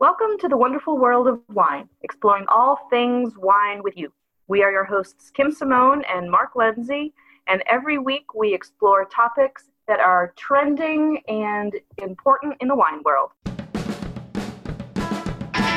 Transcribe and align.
Welcome 0.00 0.38
to 0.38 0.48
the 0.48 0.56
wonderful 0.56 0.96
world 0.96 1.28
of 1.28 1.40
wine, 1.50 1.86
exploring 2.00 2.46
all 2.48 2.88
things 2.88 3.34
wine 3.36 3.82
with 3.82 3.98
you. 3.98 4.10
We 4.48 4.62
are 4.62 4.72
your 4.72 4.84
hosts, 4.84 5.30
Kim 5.30 5.52
Simone 5.52 6.04
and 6.10 6.30
Mark 6.30 6.56
Lindsay, 6.56 7.12
and 7.46 7.62
every 7.66 7.98
week 7.98 8.32
we 8.32 8.54
explore 8.54 9.04
topics 9.04 9.68
that 9.86 10.00
are 10.00 10.32
trending 10.38 11.20
and 11.28 11.74
important 11.98 12.54
in 12.60 12.68
the 12.68 12.74
wine 12.74 13.02
world. 13.04 13.32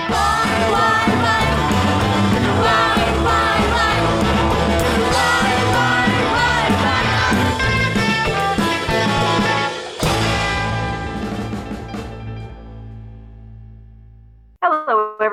Wine, 0.09 0.71
wine, 0.71 1.12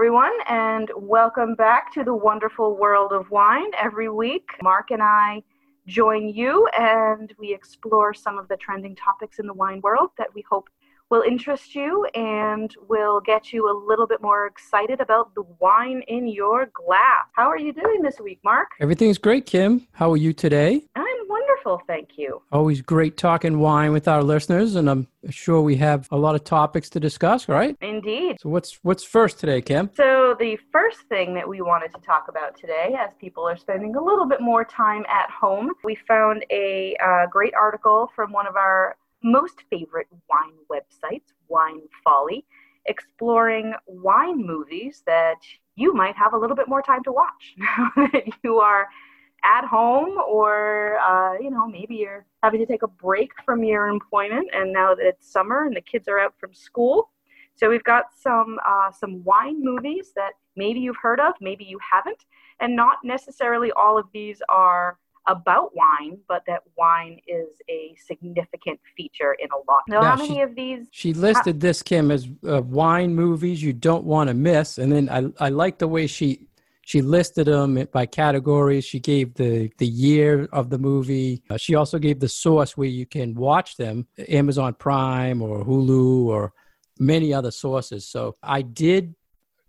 everyone, 0.01 0.33
and 0.49 0.91
welcome 0.97 1.55
back 1.55 1.93
to 1.93 2.03
the 2.03 2.15
wonderful 2.15 2.75
world 2.75 3.13
of 3.13 3.31
wine. 3.31 3.71
Every 3.79 4.09
week, 4.09 4.49
Mark 4.63 4.91
and 4.93 5.03
I 5.03 5.43
join 5.87 6.27
you 6.31 6.67
and 6.79 7.35
we 7.39 7.53
explore 7.53 8.15
some 8.15 8.39
of 8.39 8.49
the 8.49 8.57
trending 8.57 8.97
topics 8.97 9.39
in 9.39 9.47
the 9.47 9.53
wine 9.53 9.83
world 9.83 10.09
that 10.17 10.35
we 10.35 10.43
hope 10.49 10.71
will 11.11 11.21
interest 11.21 11.75
you 11.75 12.07
and 12.15 12.75
will 12.89 13.21
get 13.21 13.53
you 13.53 13.71
a 13.71 13.77
little 13.87 14.07
bit 14.07 14.23
more 14.23 14.47
excited 14.47 15.03
about 15.03 15.35
the 15.35 15.43
wine 15.59 16.01
in 16.09 16.27
your 16.29 16.71
glass. 16.73 17.27
How 17.35 17.51
are 17.51 17.59
you 17.59 17.75
doing 17.75 18.01
this 18.01 18.19
week, 18.21 18.41
Mark? 18.43 18.69
Everything's 18.81 19.19
great, 19.19 19.45
Kim. 19.45 19.87
How 19.93 20.11
are 20.11 20.17
you 20.17 20.33
today? 20.33 20.83
I'm 20.97 21.29
wonderful, 21.65 21.85
thank 21.87 22.19
you. 22.19 22.43
Always 22.53 22.81
great 22.83 23.17
talking 23.17 23.59
wine 23.59 23.93
with 23.93 24.09
our 24.09 24.23
listeners, 24.23 24.75
and 24.75 24.89
I'm 24.89 25.09
sure 25.31 25.61
we 25.61 25.77
have 25.77 26.09
a 26.11 26.17
lot 26.17 26.35
of 26.35 26.45
topics 26.45 26.89
to 26.91 27.01
discuss, 27.01 27.49
right? 27.49 27.77
Indeed. 27.81 28.37
So 28.41 28.49
what's 28.49 28.79
what's 28.83 29.05
first 29.05 29.39
today, 29.39 29.61
Kim? 29.61 29.91
So 29.95 30.37
the 30.39 30.59
first 30.73 31.01
thing 31.09 31.35
that 31.35 31.49
we 31.49 31.61
wanted 31.61 31.93
to 31.95 32.01
talk 32.01 32.27
about 32.29 32.57
today, 32.57 32.97
as 32.99 33.13
people 33.21 33.47
are 33.47 33.57
spending 33.57 33.97
a 33.97 34.03
little 34.03 34.27
bit 34.27 34.41
more 34.41 34.65
time 34.65 35.05
at 35.09 35.31
home, 35.31 35.73
we 35.85 35.95
found 35.95 36.45
a 36.51 36.97
uh, 37.05 37.27
great 37.27 37.55
article 37.55 38.11
from 38.15 38.33
one 38.33 38.47
of 38.47 38.57
our 38.57 38.97
most 39.23 39.63
favorite 39.71 40.09
wine 40.29 40.57
websites, 40.71 41.33
Wine 41.49 41.83
Folly, 42.05 42.45
exploring 42.87 43.75
wine 43.87 44.45
movies 44.45 45.03
that 45.07 45.37
you 45.77 45.93
might 45.95 46.17
have 46.17 46.33
a 46.33 46.39
little 46.39 46.57
bit 46.57 46.69
more 46.69 46.83
time 46.83 47.03
to 47.05 47.13
watch 47.13 47.55
now 47.57 47.91
that 47.97 48.25
you 48.43 48.59
are 48.59 48.89
at 49.45 49.65
home 49.65 50.19
or 50.29 50.99
uh, 50.99 51.35
you 51.39 51.51
know 51.51 51.67
maybe 51.67 51.97
you're 51.97 52.27
having 52.43 52.61
to 52.61 52.67
take 52.67 52.83
a 52.83 52.89
break 52.89 53.31
from 53.45 53.65
your 53.65 53.89
employment 53.89 54.49
and 54.53 54.73
now 54.73 54.95
that 54.95 55.07
it's 55.07 55.31
summer 55.31 55.65
and 55.65 55.77
the 55.77 55.81
kids 55.81 56.09
are 56.09 56.19
out 56.19 56.35
from 56.39 56.53
school 56.53 57.11
so 57.57 57.69
we've 57.69 57.85
got 57.85 58.07
some 58.19 58.59
uh, 58.67 58.91
some 58.91 59.23
wine 59.25 59.63
movies 59.63 60.13
that 60.17 60.33
maybe 60.57 60.81
you've 60.81 60.97
heard 61.01 61.21
of 61.21 61.35
maybe 61.41 61.65
you 61.65 61.79
haven't 61.93 62.25
and 62.61 62.77
not 62.77 62.99
necessarily 63.05 63.71
all 63.73 63.99
of 63.99 64.07
these 64.13 64.43
are 64.49 64.99
about 65.27 65.71
wine, 65.75 66.19
but 66.29 66.43
that 66.47 66.63
wine 66.77 67.19
is 67.27 67.49
a 67.69 67.95
significant 68.07 68.81
feature 68.97 69.37
in 69.39 69.49
a 69.53 69.71
lot. 69.71 69.83
Now, 69.89 70.03
how 70.03 70.17
many 70.17 70.35
she, 70.35 70.41
of 70.41 70.55
these? 70.55 70.89
She 70.91 71.13
listed 71.13 71.61
this, 71.61 71.83
Kim, 71.83 72.11
as 72.11 72.29
uh, 72.47 72.63
wine 72.63 73.15
movies 73.15 73.63
you 73.63 73.73
don't 73.73 74.05
want 74.05 74.29
to 74.29 74.35
miss. 74.35 74.79
And 74.79 74.91
then 74.91 75.09
I, 75.09 75.47
I 75.47 75.49
like 75.51 75.79
the 75.79 75.89
way 75.89 76.07
she 76.07 76.49
she 76.91 77.03
listed 77.03 77.47
them 77.47 77.87
by 77.93 78.05
categories. 78.05 78.85
She 78.85 78.99
gave 78.99 79.35
the 79.35 79.71
the 79.79 79.87
year 79.87 80.49
of 80.53 80.71
the 80.71 80.79
movie. 80.79 81.41
Uh, 81.49 81.57
she 81.57 81.77
also 81.77 82.01
gave 82.01 82.19
the 82.19 82.29
source 82.29 82.77
where 82.77 82.89
you 82.89 83.07
can 83.07 83.37
watch 83.37 83.77
them: 83.77 84.09
Amazon 84.29 84.75
Prime 84.75 85.41
or 85.41 85.65
Hulu 85.65 86.25
or 86.25 86.53
many 86.99 87.33
other 87.33 87.53
sources. 87.53 88.09
So 88.09 88.35
I 88.43 88.63
did 88.63 89.15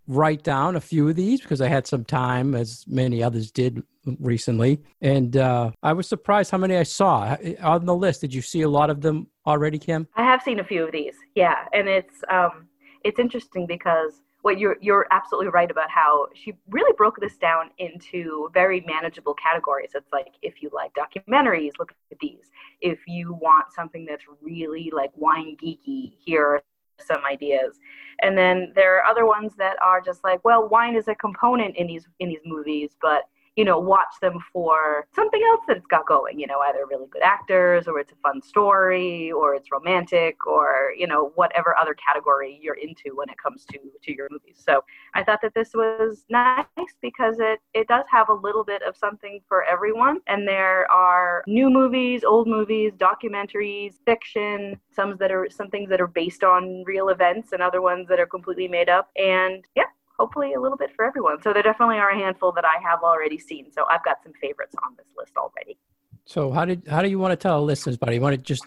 write 0.08 0.42
down 0.42 0.74
a 0.74 0.80
few 0.80 1.08
of 1.08 1.14
these 1.14 1.40
because 1.40 1.60
I 1.60 1.68
had 1.68 1.86
some 1.86 2.04
time, 2.04 2.56
as 2.56 2.84
many 2.88 3.22
others 3.22 3.52
did 3.52 3.84
recently. 4.18 4.80
And 5.00 5.36
uh, 5.36 5.70
I 5.80 5.92
was 5.92 6.08
surprised 6.08 6.50
how 6.50 6.58
many 6.58 6.76
I 6.76 6.82
saw 6.82 7.36
on 7.62 7.86
the 7.86 7.94
list. 7.94 8.22
Did 8.22 8.34
you 8.34 8.42
see 8.42 8.62
a 8.62 8.68
lot 8.68 8.90
of 8.90 9.00
them 9.00 9.28
already, 9.46 9.78
Kim? 9.78 10.08
I 10.16 10.24
have 10.24 10.42
seen 10.42 10.58
a 10.58 10.64
few 10.64 10.82
of 10.86 10.90
these. 10.90 11.14
Yeah, 11.36 11.68
and 11.72 11.88
it's 11.88 12.16
um, 12.28 12.66
it's 13.04 13.20
interesting 13.20 13.68
because 13.68 14.22
what 14.42 14.58
you're 14.58 14.76
you're 14.80 15.06
absolutely 15.10 15.50
right 15.50 15.70
about 15.70 15.88
how 15.88 16.26
she 16.34 16.54
really 16.68 16.92
broke 16.96 17.18
this 17.20 17.36
down 17.38 17.70
into 17.78 18.50
very 18.52 18.80
manageable 18.86 19.34
categories. 19.34 19.90
It's 19.94 20.12
like 20.12 20.34
if 20.42 20.62
you 20.62 20.70
like 20.72 20.92
documentaries, 20.94 21.72
look 21.78 21.92
at 22.10 22.18
these. 22.20 22.50
If 22.80 22.98
you 23.06 23.32
want 23.34 23.72
something 23.72 24.04
that's 24.04 24.24
really 24.40 24.92
like 24.94 25.10
wine 25.16 25.56
geeky, 25.62 26.14
here 26.18 26.44
are 26.44 26.62
some 27.00 27.24
ideas. 27.24 27.78
And 28.20 28.36
then 28.36 28.72
there 28.74 28.96
are 28.96 29.04
other 29.04 29.26
ones 29.26 29.52
that 29.58 29.76
are 29.82 30.00
just 30.00 30.22
like, 30.24 30.44
well, 30.44 30.68
wine 30.68 30.96
is 30.96 31.08
a 31.08 31.14
component 31.14 31.76
in 31.76 31.86
these 31.86 32.06
in 32.20 32.28
these 32.28 32.42
movies, 32.44 32.96
but 33.00 33.22
you 33.56 33.64
know, 33.64 33.78
watch 33.78 34.14
them 34.20 34.38
for 34.52 35.06
something 35.14 35.42
else 35.50 35.60
that 35.68 35.76
it's 35.76 35.86
got 35.86 36.06
going, 36.06 36.38
you 36.38 36.46
know, 36.46 36.60
either 36.68 36.86
really 36.88 37.06
good 37.10 37.22
actors 37.22 37.86
or 37.86 37.98
it's 37.98 38.12
a 38.12 38.16
fun 38.16 38.40
story 38.40 39.30
or 39.30 39.54
it's 39.54 39.70
romantic 39.70 40.46
or, 40.46 40.92
you 40.96 41.06
know, 41.06 41.32
whatever 41.34 41.76
other 41.76 41.94
category 41.94 42.58
you're 42.62 42.76
into 42.76 43.14
when 43.14 43.28
it 43.28 43.36
comes 43.36 43.64
to 43.66 43.78
to 44.02 44.14
your 44.14 44.28
movies. 44.30 44.62
So 44.64 44.82
I 45.14 45.22
thought 45.22 45.40
that 45.42 45.54
this 45.54 45.72
was 45.74 46.24
nice 46.30 46.64
because 47.02 47.36
it 47.40 47.60
it 47.74 47.88
does 47.88 48.04
have 48.10 48.30
a 48.30 48.34
little 48.34 48.64
bit 48.64 48.82
of 48.82 48.96
something 48.96 49.40
for 49.48 49.64
everyone. 49.64 50.20
And 50.26 50.48
there 50.48 50.90
are 50.90 51.44
new 51.46 51.68
movies, 51.68 52.24
old 52.24 52.48
movies, 52.48 52.92
documentaries, 52.96 53.94
fiction, 54.06 54.80
some 54.90 55.16
that 55.18 55.30
are 55.30 55.48
some 55.50 55.68
things 55.68 55.90
that 55.90 56.00
are 56.00 56.06
based 56.06 56.42
on 56.42 56.84
real 56.86 57.10
events 57.10 57.52
and 57.52 57.62
other 57.62 57.82
ones 57.82 58.08
that 58.08 58.18
are 58.18 58.26
completely 58.26 58.68
made 58.68 58.88
up. 58.88 59.10
And 59.16 59.64
yeah, 59.76 59.84
hopefully 60.22 60.54
a 60.54 60.60
little 60.60 60.78
bit 60.78 60.90
for 60.94 61.04
everyone. 61.04 61.42
So 61.42 61.52
there 61.52 61.64
definitely 61.64 61.98
are 61.98 62.10
a 62.10 62.16
handful 62.16 62.52
that 62.52 62.64
I 62.64 62.80
have 62.88 63.00
already 63.02 63.38
seen. 63.38 63.72
So 63.72 63.84
I've 63.90 64.04
got 64.04 64.22
some 64.22 64.32
favorites 64.40 64.76
on 64.84 64.94
this 64.96 65.08
list 65.18 65.32
already. 65.36 65.76
So 66.24 66.52
how 66.52 66.64
did 66.64 66.86
how 66.86 67.02
do 67.02 67.08
you 67.08 67.18
want 67.18 67.32
to 67.32 67.36
tell 67.36 67.60
listeners, 67.64 67.96
buddy? 67.96 68.14
You 68.14 68.20
want 68.20 68.36
to 68.36 68.40
just 68.40 68.64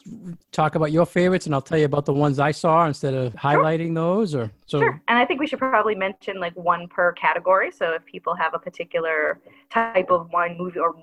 talk 0.51 0.75
about 0.75 0.91
your 0.91 1.05
favorites, 1.05 1.45
and 1.45 1.55
I'll 1.55 1.61
tell 1.61 1.77
you 1.77 1.85
about 1.85 2.05
the 2.05 2.11
ones 2.11 2.37
I 2.37 2.51
saw 2.51 2.85
instead 2.85 3.13
of 3.13 3.33
highlighting 3.35 3.95
those, 3.95 4.35
or 4.35 4.51
so. 4.65 4.79
Sure. 4.81 5.01
And 5.07 5.17
I 5.17 5.23
think 5.23 5.39
we 5.39 5.47
should 5.47 5.59
probably 5.59 5.95
mention 5.95 6.41
like 6.41 6.53
one 6.57 6.89
per 6.89 7.13
category. 7.13 7.71
So 7.71 7.93
if 7.93 8.03
people 8.05 8.35
have 8.35 8.53
a 8.53 8.59
particular 8.59 9.39
type 9.69 10.11
of 10.11 10.29
wine 10.33 10.57
movie 10.59 10.79
or 10.79 10.93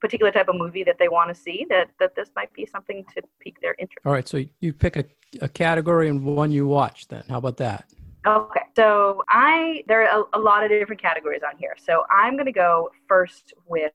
particular 0.00 0.30
type 0.30 0.48
of 0.48 0.56
movie 0.56 0.84
that 0.84 0.98
they 0.98 1.08
want 1.08 1.34
to 1.34 1.34
see, 1.46 1.64
that 1.70 1.88
that 1.98 2.14
this 2.14 2.28
might 2.36 2.52
be 2.52 2.66
something 2.66 3.06
to 3.14 3.22
pique 3.40 3.58
their 3.62 3.74
interest. 3.78 4.04
All 4.04 4.12
right. 4.12 4.28
So 4.28 4.44
you 4.60 4.74
pick 4.74 4.96
a, 4.96 5.06
a 5.40 5.48
category 5.48 6.10
and 6.10 6.22
one 6.22 6.50
you 6.52 6.66
watch. 6.66 7.08
Then 7.08 7.24
how 7.30 7.38
about 7.38 7.56
that? 7.56 7.86
Okay, 8.24 8.60
so 8.76 9.24
I 9.28 9.82
there 9.88 10.02
are 10.04 10.24
a, 10.32 10.38
a, 10.38 10.40
lot 10.40 10.62
of 10.62 10.70
different 10.70 11.02
categories 11.02 11.40
on 11.44 11.58
here. 11.58 11.74
So 11.76 12.04
I'm 12.08 12.34
going 12.34 12.46
to 12.46 12.52
go 12.52 12.88
first 13.08 13.52
with 13.66 13.92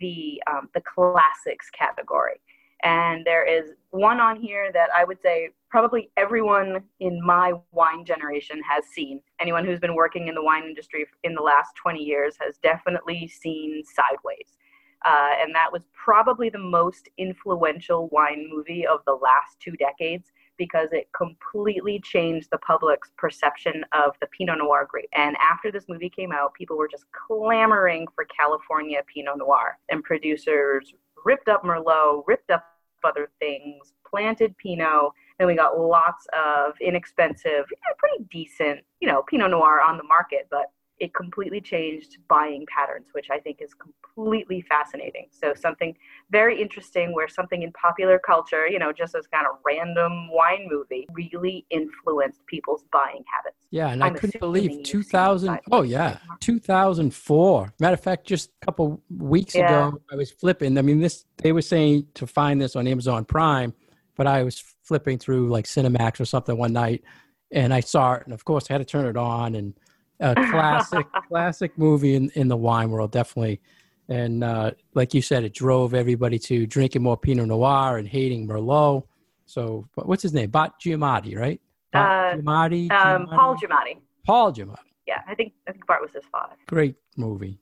the 0.00 0.42
um, 0.50 0.68
the 0.74 0.80
classics 0.80 1.70
category, 1.70 2.40
and 2.82 3.24
there 3.24 3.44
is 3.44 3.70
one 3.90 4.18
on 4.18 4.40
here 4.40 4.72
that 4.72 4.88
I 4.92 5.04
would 5.04 5.22
say 5.22 5.50
probably 5.70 6.10
everyone 6.16 6.82
in 6.98 7.24
my 7.24 7.52
wine 7.70 8.04
generation 8.04 8.60
has 8.68 8.86
seen. 8.86 9.20
Anyone 9.40 9.64
who's 9.64 9.78
been 9.78 9.94
working 9.94 10.26
in 10.26 10.34
the 10.34 10.42
wine 10.42 10.64
industry 10.64 11.06
in 11.22 11.34
the 11.34 11.42
last 11.42 11.76
20 11.76 12.00
years 12.00 12.34
has 12.40 12.58
definitely 12.58 13.28
seen 13.28 13.84
Sideways. 13.84 14.56
Uh, 15.04 15.30
and 15.40 15.54
that 15.54 15.70
was 15.70 15.82
probably 15.92 16.48
the 16.48 16.58
most 16.58 17.08
influential 17.18 18.08
wine 18.08 18.48
movie 18.50 18.86
of 18.86 19.00
the 19.06 19.12
last 19.12 19.60
two 19.60 19.72
decades 19.72 20.32
because 20.56 20.88
it 20.92 21.08
completely 21.16 22.00
changed 22.00 22.48
the 22.50 22.58
public's 22.58 23.10
perception 23.16 23.84
of 23.92 24.14
the 24.20 24.26
Pinot 24.28 24.58
Noir 24.58 24.86
grape. 24.90 25.08
And 25.14 25.36
after 25.36 25.70
this 25.70 25.84
movie 25.88 26.10
came 26.10 26.32
out, 26.32 26.54
people 26.54 26.76
were 26.76 26.88
just 26.88 27.06
clamoring 27.12 28.06
for 28.14 28.24
California 28.26 29.00
Pinot 29.12 29.38
Noir. 29.38 29.78
And 29.88 30.02
producers 30.02 30.94
ripped 31.24 31.48
up 31.48 31.62
Merlot, 31.62 32.24
ripped 32.26 32.50
up 32.50 32.64
other 33.04 33.28
things, 33.38 33.92
planted 34.08 34.56
Pinot. 34.56 35.10
and 35.38 35.46
we 35.46 35.54
got 35.54 35.78
lots 35.78 36.26
of 36.32 36.74
inexpensive, 36.80 37.66
yeah, 37.70 37.94
pretty 37.98 38.24
decent, 38.30 38.80
you 39.00 39.08
know, 39.08 39.22
Pinot 39.28 39.50
Noir 39.50 39.80
on 39.80 39.96
the 39.96 40.04
market, 40.04 40.46
but 40.50 40.70
it 41.00 41.12
completely 41.12 41.60
changed 41.60 42.18
buying 42.28 42.64
patterns, 42.66 43.08
which 43.12 43.28
I 43.30 43.40
think 43.40 43.60
is 43.60 43.74
completely 43.74 44.62
fascinating. 44.62 45.26
So 45.30 45.52
something 45.54 45.96
very 46.30 46.60
interesting 46.60 47.12
where 47.12 47.26
something 47.26 47.62
in 47.62 47.72
popular 47.72 48.18
culture, 48.18 48.68
you 48.68 48.78
know, 48.78 48.92
just 48.92 49.14
as 49.16 49.26
kind 49.26 49.46
of 49.46 49.58
random 49.66 50.30
wine 50.30 50.68
movie, 50.70 51.06
really 51.12 51.66
influenced 51.70 52.46
people's 52.46 52.84
buying 52.92 53.24
habits. 53.34 53.66
Yeah, 53.70 53.88
and 53.88 54.04
I'm 54.04 54.14
I 54.14 54.18
could 54.18 54.34
not 54.34 54.40
believe 54.40 54.84
2000. 54.84 55.58
Oh 55.72 55.82
yeah, 55.82 56.18
2004. 56.40 57.74
Matter 57.80 57.94
of 57.94 58.00
fact, 58.00 58.26
just 58.26 58.50
a 58.62 58.66
couple 58.66 59.02
weeks 59.18 59.54
yeah. 59.54 59.88
ago, 59.88 60.00
I 60.12 60.16
was 60.16 60.30
flipping. 60.30 60.78
I 60.78 60.82
mean, 60.82 61.00
this 61.00 61.24
they 61.38 61.50
were 61.50 61.62
saying 61.62 62.06
to 62.14 62.26
find 62.26 62.62
this 62.62 62.76
on 62.76 62.86
Amazon 62.86 63.24
Prime, 63.24 63.74
but 64.16 64.28
I 64.28 64.44
was 64.44 64.62
flipping 64.84 65.18
through 65.18 65.48
like 65.48 65.64
Cinemax 65.64 66.20
or 66.20 66.24
something 66.24 66.56
one 66.56 66.72
night, 66.72 67.02
and 67.50 67.74
I 67.74 67.80
saw 67.80 68.14
it, 68.14 68.22
and 68.24 68.32
of 68.32 68.44
course 68.44 68.66
I 68.70 68.74
had 68.74 68.78
to 68.78 68.84
turn 68.84 69.06
it 69.06 69.16
on 69.16 69.56
and 69.56 69.74
a 70.20 70.34
classic 70.34 71.06
classic 71.28 71.76
movie 71.76 72.14
in, 72.14 72.30
in 72.34 72.48
the 72.48 72.56
wine 72.56 72.90
world 72.90 73.10
definitely 73.10 73.60
and 74.08 74.44
uh, 74.44 74.70
like 74.94 75.14
you 75.14 75.22
said 75.22 75.44
it 75.44 75.54
drove 75.54 75.94
everybody 75.94 76.38
to 76.38 76.66
drinking 76.66 77.02
more 77.02 77.16
pinot 77.16 77.46
noir 77.46 77.98
and 77.98 78.08
hating 78.08 78.46
merlot 78.46 79.02
so 79.46 79.86
what's 79.94 80.22
his 80.22 80.32
name 80.32 80.50
bart 80.50 80.72
giamatti 80.80 81.36
right 81.36 81.60
Bart 81.92 82.34
uh, 82.34 82.36
giamatti, 82.38 82.90
um, 82.90 83.26
paul 83.26 83.56
giamatti 83.56 83.96
Paul 84.24 84.52
Giamatti. 84.52 84.78
Yeah, 85.06 85.20
I 85.28 85.34
think 85.34 85.52
I 85.68 85.72
think 85.72 85.86
Bart 85.86 86.02
was 86.02 86.12
his 86.12 86.24
father. 86.32 86.54
Great 86.66 86.96
movie. 87.16 87.58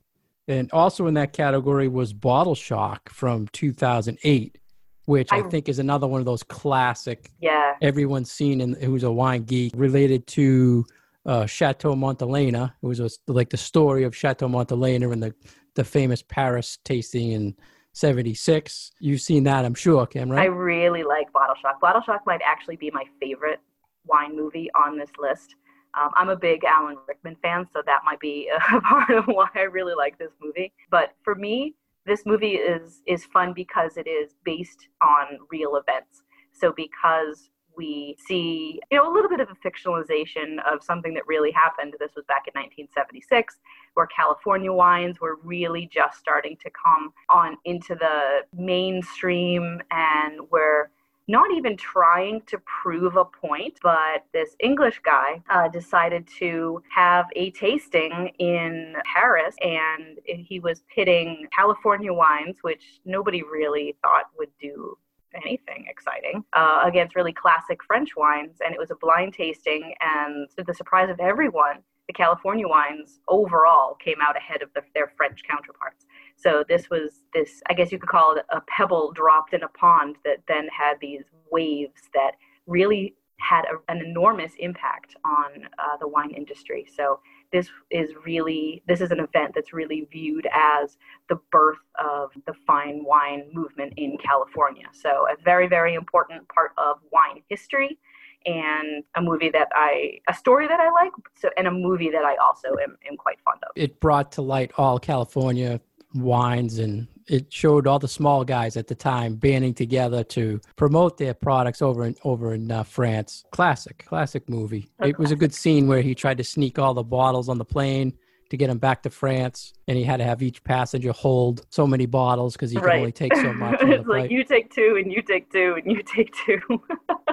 And 0.47 0.71
also 0.71 1.07
in 1.07 1.13
that 1.13 1.33
category 1.33 1.87
was 1.87 2.11
Bottle 2.11 2.55
Shock 2.55 3.09
from 3.09 3.47
2008, 3.53 4.57
which 5.05 5.31
I, 5.31 5.37
I 5.37 5.41
think 5.43 5.69
is 5.69 5.79
another 5.79 6.05
one 6.07 6.19
of 6.19 6.25
those 6.25 6.43
classic. 6.43 7.31
Yeah. 7.39 7.75
Everyone's 7.81 8.31
seen 8.31 8.59
and 8.59 8.75
who's 8.75 9.03
a 9.03 9.11
wine 9.11 9.43
geek 9.43 9.73
related 9.75 10.27
to 10.27 10.85
uh, 11.25 11.45
Chateau 11.45 11.95
Montelena. 11.95 12.73
It 12.81 12.85
was 12.85 12.99
a, 12.99 13.09
like 13.27 13.49
the 13.49 13.57
story 13.57 14.03
of 14.03 14.15
Chateau 14.15 14.47
Montelena 14.47 15.11
and 15.11 15.23
the 15.23 15.33
the 15.75 15.83
famous 15.83 16.21
Paris 16.21 16.77
tasting 16.83 17.31
in 17.31 17.55
76. 17.93 18.91
You've 18.99 19.21
seen 19.21 19.43
that, 19.45 19.65
I'm 19.65 19.73
sure, 19.73 20.05
Kim, 20.05 20.29
right? 20.29 20.43
I 20.43 20.45
really 20.45 21.03
like 21.03 21.31
Bottle 21.33 21.55
Shock. 21.61 21.79
Bottle 21.79 22.01
Shock 22.01 22.21
might 22.25 22.41
actually 22.45 22.75
be 22.75 22.91
my 22.91 23.05
favorite 23.19 23.59
wine 24.05 24.35
movie 24.35 24.69
on 24.75 24.97
this 24.97 25.11
list. 25.19 25.55
Um, 25.99 26.09
I'm 26.15 26.29
a 26.29 26.35
big 26.35 26.63
Alan 26.63 26.97
Rickman 27.07 27.37
fan, 27.41 27.67
so 27.71 27.81
that 27.85 28.01
might 28.03 28.19
be 28.19 28.49
a 28.73 28.81
part 28.81 29.11
of 29.11 29.25
why 29.25 29.47
I 29.55 29.61
really 29.61 29.93
like 29.95 30.17
this 30.17 30.31
movie. 30.41 30.73
But 30.89 31.13
for 31.23 31.35
me, 31.35 31.75
this 32.05 32.23
movie 32.25 32.55
is 32.55 33.01
is 33.07 33.25
fun 33.25 33.53
because 33.53 33.97
it 33.97 34.07
is 34.07 34.35
based 34.43 34.87
on 35.01 35.39
real 35.49 35.75
events. 35.75 36.23
So 36.51 36.73
because 36.75 37.49
we 37.75 38.15
see 38.25 38.79
you 38.91 38.97
know 38.97 39.11
a 39.11 39.13
little 39.13 39.29
bit 39.29 39.39
of 39.39 39.49
a 39.49 39.55
fictionalization 39.55 40.57
of 40.71 40.83
something 40.83 41.13
that 41.13 41.27
really 41.27 41.51
happened. 41.51 41.95
This 41.99 42.15
was 42.15 42.25
back 42.25 42.47
in 42.47 42.59
1976 42.59 43.57
where 43.95 44.07
california 44.07 44.73
wines 44.73 45.19
were 45.21 45.37
really 45.43 45.87
just 45.91 46.17
starting 46.17 46.57
to 46.57 46.69
come 46.71 47.13
on 47.29 47.57
into 47.65 47.93
the 47.95 48.41
mainstream 48.53 49.79
and 49.91 50.39
where 50.49 50.89
not 51.27 51.51
even 51.51 51.77
trying 51.77 52.41
to 52.47 52.57
prove 52.59 53.15
a 53.15 53.25
point, 53.25 53.79
but 53.81 54.25
this 54.33 54.55
English 54.59 54.99
guy 55.05 55.41
uh, 55.49 55.69
decided 55.69 56.27
to 56.39 56.83
have 56.93 57.27
a 57.35 57.51
tasting 57.51 58.31
in 58.39 58.95
Paris 59.05 59.55
and 59.61 60.19
he 60.25 60.59
was 60.59 60.83
pitting 60.93 61.47
California 61.55 62.11
wines, 62.11 62.57
which 62.61 62.99
nobody 63.05 63.41
really 63.41 63.95
thought 64.01 64.25
would 64.37 64.51
do 64.59 64.97
anything 65.35 65.85
exciting 65.87 66.43
uh, 66.53 66.81
against 66.83 67.15
really 67.15 67.33
classic 67.33 67.83
French 67.83 68.15
wines. 68.15 68.57
And 68.63 68.73
it 68.73 68.79
was 68.79 68.91
a 68.91 68.95
blind 68.95 69.33
tasting, 69.33 69.93
and 70.01 70.49
to 70.57 70.63
the 70.63 70.73
surprise 70.73 71.09
of 71.09 71.19
everyone, 71.19 71.77
the 72.07 72.13
California 72.13 72.67
wines 72.67 73.19
overall 73.27 73.95
came 73.95 74.17
out 74.21 74.35
ahead 74.35 74.61
of 74.61 74.69
the, 74.75 74.81
their 74.93 75.13
French 75.15 75.41
counterparts. 75.49 76.05
So 76.35 76.63
this 76.67 76.89
was 76.89 77.23
this, 77.33 77.61
I 77.69 77.73
guess 77.73 77.91
you 77.91 77.99
could 77.99 78.09
call 78.09 78.35
it 78.35 78.45
a 78.49 78.61
pebble 78.61 79.13
dropped 79.13 79.53
in 79.53 79.63
a 79.63 79.69
pond 79.69 80.17
that 80.25 80.39
then 80.47 80.67
had 80.67 80.95
these 80.99 81.23
waves 81.49 82.01
that 82.13 82.31
really 82.67 83.15
had 83.39 83.63
a, 83.65 83.91
an 83.91 84.01
enormous 84.01 84.53
impact 84.59 85.15
on 85.25 85.65
uh, 85.79 85.97
the 85.99 86.07
wine 86.07 86.31
industry. 86.31 86.85
So 86.95 87.19
this 87.53 87.69
is 87.91 88.09
really 88.25 88.83
this 88.87 88.99
is 88.99 89.11
an 89.11 89.19
event 89.19 89.53
that's 89.55 89.71
really 89.71 90.07
viewed 90.11 90.47
as 90.53 90.97
the 91.29 91.39
birth 91.51 91.77
of 92.03 92.31
the 92.45 92.53
fine 92.67 93.05
wine 93.05 93.45
movement 93.53 93.93
in 93.95 94.17
California. 94.17 94.87
So 94.91 95.27
a 95.31 95.41
very 95.41 95.67
very 95.67 95.93
important 95.93 96.45
part 96.49 96.71
of 96.77 96.97
wine 97.11 97.43
history 97.49 97.97
and 98.45 99.03
a 99.15 99.21
movie 99.21 99.49
that 99.49 99.69
I, 99.73 100.19
a 100.27 100.33
story 100.33 100.67
that 100.67 100.79
I 100.79 100.91
like, 100.91 101.11
so 101.35 101.49
and 101.57 101.65
a 101.65 101.71
movie 101.71 102.09
that 102.09 102.25
I 102.25 102.35
also 102.35 102.69
am, 102.83 102.97
am 103.09 103.15
quite 103.15 103.37
fond 103.45 103.61
of. 103.63 103.71
It 103.75 103.99
brought 104.01 104.33
to 104.33 104.41
light 104.41 104.71
all 104.77 104.99
California 104.99 105.79
wines 106.13 106.79
and 106.79 107.07
it 107.27 107.51
showed 107.51 107.87
all 107.87 107.99
the 107.99 108.07
small 108.07 108.43
guys 108.43 108.77
at 108.77 108.87
the 108.87 108.95
time 108.95 109.35
banding 109.35 109.73
together 109.73 110.23
to 110.23 110.59
promote 110.75 111.17
their 111.17 111.33
products 111.33 111.81
over 111.81 112.05
in 112.05 112.15
over 112.23 112.53
in 112.53 112.71
uh, 112.71 112.83
France. 112.83 113.43
Classic, 113.51 114.03
classic 114.05 114.49
movie. 114.49 114.89
It 115.01 115.17
was 115.17 115.31
a 115.31 115.35
good 115.35 115.53
scene 115.53 115.87
where 115.87 116.01
he 116.01 116.15
tried 116.15 116.37
to 116.37 116.43
sneak 116.43 116.79
all 116.79 116.93
the 116.93 117.03
bottles 117.03 117.49
on 117.49 117.57
the 117.57 117.65
plane 117.65 118.13
to 118.49 118.57
get 118.57 118.67
them 118.67 118.77
back 118.77 119.01
to 119.03 119.09
France, 119.09 119.73
and 119.87 119.97
he 119.97 120.03
had 120.03 120.17
to 120.17 120.23
have 120.23 120.43
each 120.43 120.63
passenger 120.63 121.11
hold 121.11 121.65
so 121.69 121.87
many 121.87 122.05
bottles 122.05 122.53
because 122.53 122.69
he 122.69 122.77
could 122.77 122.89
only 122.89 123.11
take 123.11 123.35
so 123.35 123.51
much. 123.53 123.81
it's 123.81 124.07
like 124.07 124.29
you 124.29 124.43
take 124.43 124.73
two, 124.73 124.97
and 125.01 125.11
you 125.11 125.21
take 125.21 125.51
two, 125.51 125.75
and 125.83 125.91
you 125.91 126.03
take 126.03 126.31
two. 126.45 126.59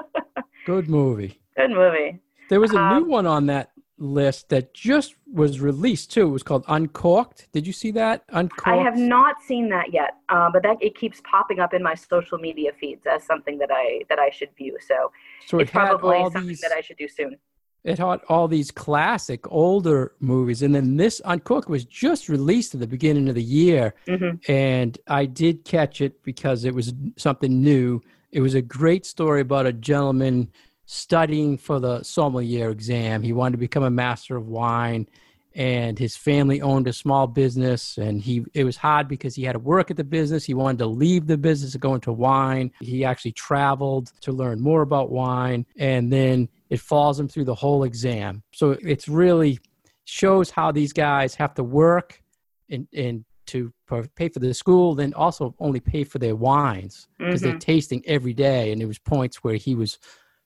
good 0.67 0.89
movie. 0.89 1.39
Good 1.57 1.73
movie. 1.73 2.21
There 2.49 2.61
was 2.61 2.73
a 2.73 2.79
um, 2.79 3.03
new 3.03 3.11
one 3.11 3.27
on 3.27 3.47
that 3.47 3.71
list 3.99 4.49
that 4.49 4.73
just 4.73 5.15
was 5.33 5.61
released 5.61 6.11
too. 6.13 6.27
It 6.27 6.31
was 6.31 6.43
called 6.43 6.65
Uncorked. 6.69 7.49
Did 7.53 7.67
you 7.67 7.73
see 7.73 7.91
that? 7.93 8.25
Uncorked. 8.31 8.67
I 8.67 8.77
have 8.77 8.97
not 8.97 9.37
seen 9.43 9.69
that 9.71 9.93
yet, 9.93 10.17
uh, 10.29 10.51
but 10.53 10.63
that 10.63 10.77
it 10.81 10.97
keeps 10.97 11.21
popping 11.25 11.61
up 11.61 11.73
in 11.75 11.83
my 11.83 11.95
social 11.95 12.39
media 12.39 12.73
feeds 12.79 13.07
as 13.07 13.25
something 13.25 13.59
that 13.59 13.71
I 13.73 14.03
that 14.09 14.19
I 14.19 14.31
should 14.31 14.51
view. 14.57 14.77
So, 14.87 15.13
so 15.47 15.59
it 15.59 15.63
it's 15.63 15.71
probably 15.71 16.19
something 16.25 16.47
these, 16.47 16.61
that 16.61 16.73
I 16.73 16.81
should 16.81 16.97
do 16.97 17.09
soon. 17.09 17.37
It 17.83 17.99
had 17.99 18.21
all 18.29 18.49
these 18.49 18.71
classic 18.71 19.51
older 19.51 20.13
movies, 20.21 20.63
and 20.63 20.75
then 20.75 20.97
this 20.97 21.21
Uncorked 21.25 21.69
was 21.69 21.85
just 21.85 22.29
released 22.29 22.75
at 22.75 22.81
the 22.81 22.87
beginning 22.87 23.29
of 23.29 23.35
the 23.35 23.43
year, 23.43 23.95
mm-hmm. 24.07 24.37
and 24.51 24.99
I 25.07 25.27
did 25.27 25.65
catch 25.65 26.01
it 26.01 26.23
because 26.23 26.65
it 26.65 26.75
was 26.75 26.93
something 27.17 27.63
new. 27.63 28.01
It 28.33 28.41
was 28.41 28.55
a 28.55 28.63
great 28.63 29.07
story 29.07 29.41
about 29.41 29.67
a 29.67 29.73
gentleman 29.73 30.51
studying 30.91 31.57
for 31.57 31.79
the 31.79 32.03
sommelier 32.03 32.71
exam. 32.71 33.23
He 33.23 33.33
wanted 33.33 33.53
to 33.53 33.59
become 33.59 33.85
a 33.85 33.91
master 33.91 34.37
of 34.37 34.49
wine 34.49 35.07
and 35.55 35.99
his 35.99 36.17
family 36.17 36.61
owned 36.61 36.89
a 36.89 36.93
small 36.93 37.27
business 37.27 37.97
and 37.99 38.21
he 38.21 38.45
it 38.55 38.63
was 38.63 38.77
hard 38.77 39.09
because 39.09 39.35
he 39.35 39.43
had 39.43 39.53
to 39.53 39.59
work 39.59 39.91
at 39.91 39.97
the 39.97 40.05
business 40.05 40.45
he 40.45 40.55
wanted 40.55 40.79
to 40.79 40.87
leave 40.87 41.27
the 41.27 41.37
business 41.37 41.75
and 41.75 41.83
go 41.83 41.95
into 41.95 42.13
wine 42.13 42.71
he 42.81 43.05
actually 43.05 43.33
traveled 43.33 44.13
to 44.21 44.31
learn 44.31 44.61
more 44.61 44.83
about 44.83 45.11
wine 45.11 45.67
and 45.77 46.13
then 46.13 46.49
it 46.69 46.79
follows 46.79 47.19
him 47.19 47.27
through 47.27 47.45
the 47.45 47.55
whole 47.55 47.83
exam 47.83 48.45
so 48.53 48.77
it's 48.81 49.09
really 49.09 49.59
shows 50.05 50.51
how 50.51 50.71
these 50.71 50.93
guys 50.93 51.35
have 51.35 51.53
to 51.53 51.65
work 51.65 52.23
and 52.71 52.87
and 52.95 53.25
to 53.45 53.73
pay 54.15 54.29
for 54.29 54.39
the 54.39 54.55
school 54.55 54.95
then 54.95 55.13
also 55.15 55.53
only 55.59 55.81
pay 55.81 56.05
for 56.05 56.21
their 56.21 56.37
wines 56.37 57.09
because 57.19 57.43
mm-hmm. 57.43 57.51
they're 57.51 57.59
tasting 57.59 58.05
every 58.07 58.33
day 58.33 58.71
and 58.71 58.81
there 58.81 58.87
was 58.87 59.01
points 59.01 59.43
where 59.43 59.57
he 59.57 59.75
was 59.75 59.99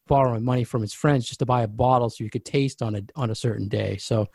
borrowing 0.07 0.45
money 0.45 0.65
from 0.65 0.83
his 0.83 0.93
friends 0.93 1.27
just 1.27 1.39
to 1.41 1.47
buy 1.47 1.63
a 1.63 1.69
bottle 1.69 2.11
so 2.11 2.25
you 2.25 2.31
could 2.31 2.45
taste 2.45 2.83
on 2.83 2.95
a 2.97 3.03
on 3.17 3.31
a 3.31 3.35
certain 3.35 3.69
day. 3.69 3.97
So 3.97 4.29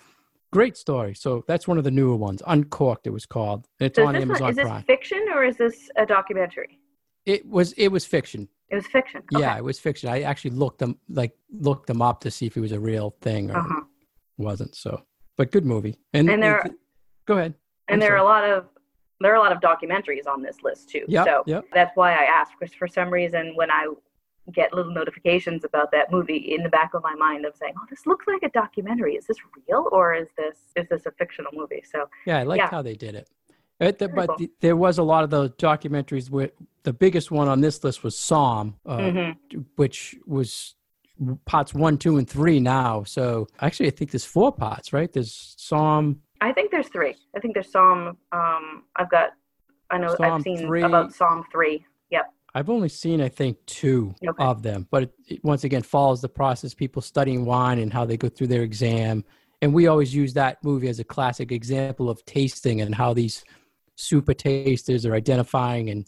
great 0.51 0.77
story. 0.77 1.13
So 1.15 1.43
that's 1.47 1.67
one 1.67 1.77
of 1.77 1.83
the 1.83 1.91
newer 1.91 2.15
ones. 2.15 2.41
Uncorked 2.47 3.07
it 3.07 3.11
was 3.11 3.25
called. 3.25 3.67
It's 3.79 3.97
so 3.97 4.07
on 4.07 4.15
Amazon 4.15 4.41
one, 4.41 4.51
is 4.51 4.57
Prime. 4.57 4.75
this 4.77 4.85
fiction 4.85 5.25
or 5.33 5.43
is 5.43 5.57
this 5.57 5.89
a 5.95 6.05
documentary? 6.05 6.79
It 7.25 7.45
was 7.45 7.73
it 7.73 7.89
was 7.89 8.05
fiction. 8.05 8.47
It 8.69 8.75
was 8.75 8.87
fiction. 8.87 9.21
Okay. 9.33 9.41
Yeah, 9.41 9.57
it 9.57 9.63
was 9.63 9.79
fiction. 9.79 10.09
I 10.09 10.21
actually 10.21 10.51
looked 10.51 10.79
them 10.79 10.97
like 11.09 11.33
looked 11.51 11.87
them 11.87 12.01
up 12.01 12.21
to 12.21 12.31
see 12.31 12.45
if 12.45 12.55
it 12.57 12.61
was 12.61 12.71
a 12.71 12.79
real 12.79 13.15
thing 13.21 13.51
or 13.51 13.57
uh-huh. 13.57 13.81
wasn't. 14.37 14.75
So, 14.75 15.03
but 15.37 15.51
good 15.51 15.65
movie. 15.65 15.97
And, 16.13 16.29
and 16.29 16.41
there, 16.41 16.63
go 17.25 17.37
ahead. 17.37 17.55
And 17.87 17.95
I'm 17.95 17.99
there 17.99 18.09
sorry. 18.09 18.19
are 18.19 18.23
a 18.23 18.27
lot 18.27 18.43
of 18.43 18.65
there 19.21 19.31
are 19.31 19.35
a 19.35 19.39
lot 19.39 19.51
of 19.51 19.59
documentaries 19.59 20.27
on 20.27 20.41
this 20.41 20.57
list 20.63 20.89
too. 20.89 21.03
Yep, 21.07 21.25
so 21.25 21.43
yep. 21.45 21.65
that's 21.73 21.95
why 21.95 22.13
I 22.13 22.23
asked 22.23 22.53
because 22.57 22.73
for 22.73 22.87
some 22.87 23.09
reason 23.09 23.53
when 23.55 23.69
I 23.69 23.87
get 24.53 24.73
little 24.73 24.93
notifications 24.93 25.63
about 25.63 25.91
that 25.91 26.11
movie 26.11 26.37
in 26.37 26.63
the 26.63 26.69
back 26.69 26.93
of 26.93 27.03
my 27.03 27.15
mind 27.15 27.45
of 27.45 27.55
saying, 27.55 27.73
"Oh, 27.77 27.85
this 27.89 28.05
looks 28.05 28.25
like 28.27 28.43
a 28.43 28.49
documentary. 28.49 29.15
Is 29.15 29.25
this 29.25 29.37
real 29.67 29.87
or 29.91 30.13
is 30.13 30.27
this 30.37 30.57
is 30.75 30.87
this 30.89 31.05
a 31.05 31.11
fictional 31.11 31.51
movie?" 31.53 31.83
So 31.89 32.09
yeah, 32.25 32.39
I 32.39 32.43
like 32.43 32.57
yeah. 32.57 32.69
how 32.69 32.81
they 32.81 32.95
did 32.95 33.15
it. 33.15 33.29
it 33.79 33.99
the, 33.99 34.09
but 34.09 34.37
the, 34.37 34.51
there 34.59 34.75
was 34.75 34.97
a 34.97 35.03
lot 35.03 35.23
of 35.23 35.29
those 35.29 35.51
documentaries. 35.51 36.29
Where 36.29 36.51
the 36.83 36.93
biggest 36.93 37.31
one 37.31 37.47
on 37.47 37.61
this 37.61 37.83
list 37.83 38.03
was 38.03 38.15
Somm, 38.15 38.75
uh, 38.85 38.97
mm-hmm. 38.97 39.59
which 39.75 40.15
was 40.25 40.75
parts 41.45 41.73
one, 41.73 41.97
two, 41.97 42.17
and 42.17 42.29
three 42.29 42.59
now. 42.59 43.03
So 43.03 43.47
actually, 43.59 43.87
I 43.87 43.91
think 43.91 44.11
there's 44.11 44.25
four 44.25 44.51
parts, 44.51 44.93
right? 44.93 45.11
There's 45.11 45.55
Somm. 45.57 46.17
I 46.41 46.53
think 46.53 46.71
there's 46.71 46.87
three. 46.87 47.15
I 47.35 47.39
think 47.39 47.53
there's 47.53 47.71
Somm. 47.71 48.15
Um, 48.31 48.83
I've 48.95 49.09
got. 49.09 49.31
I 49.91 49.97
know 49.97 50.15
Somm 50.15 50.31
I've 50.31 50.41
seen 50.41 50.59
three. 50.59 50.83
about 50.83 51.13
Somm 51.13 51.43
three. 51.51 51.85
Yep. 52.11 52.33
I've 52.55 52.69
only 52.69 52.89
seen, 52.89 53.21
I 53.21 53.29
think, 53.29 53.57
two 53.65 54.15
okay. 54.27 54.43
of 54.43 54.63
them, 54.63 54.87
but 54.89 55.03
it, 55.03 55.13
it, 55.27 55.43
once 55.43 55.63
again 55.63 55.83
follows 55.83 56.21
the 56.21 56.29
process. 56.29 56.73
People 56.73 57.01
studying 57.01 57.45
wine 57.45 57.79
and 57.79 57.93
how 57.93 58.05
they 58.05 58.17
go 58.17 58.29
through 58.29 58.47
their 58.47 58.63
exam, 58.63 59.23
and 59.61 59.73
we 59.73 59.87
always 59.87 60.13
use 60.13 60.33
that 60.33 60.63
movie 60.63 60.89
as 60.89 60.99
a 60.99 61.03
classic 61.03 61.51
example 61.51 62.09
of 62.09 62.23
tasting 62.25 62.81
and 62.81 62.95
how 62.95 63.13
these 63.13 63.43
super 63.95 64.33
tasters 64.33 65.05
are 65.05 65.13
identifying 65.13 65.89
and 65.89 66.07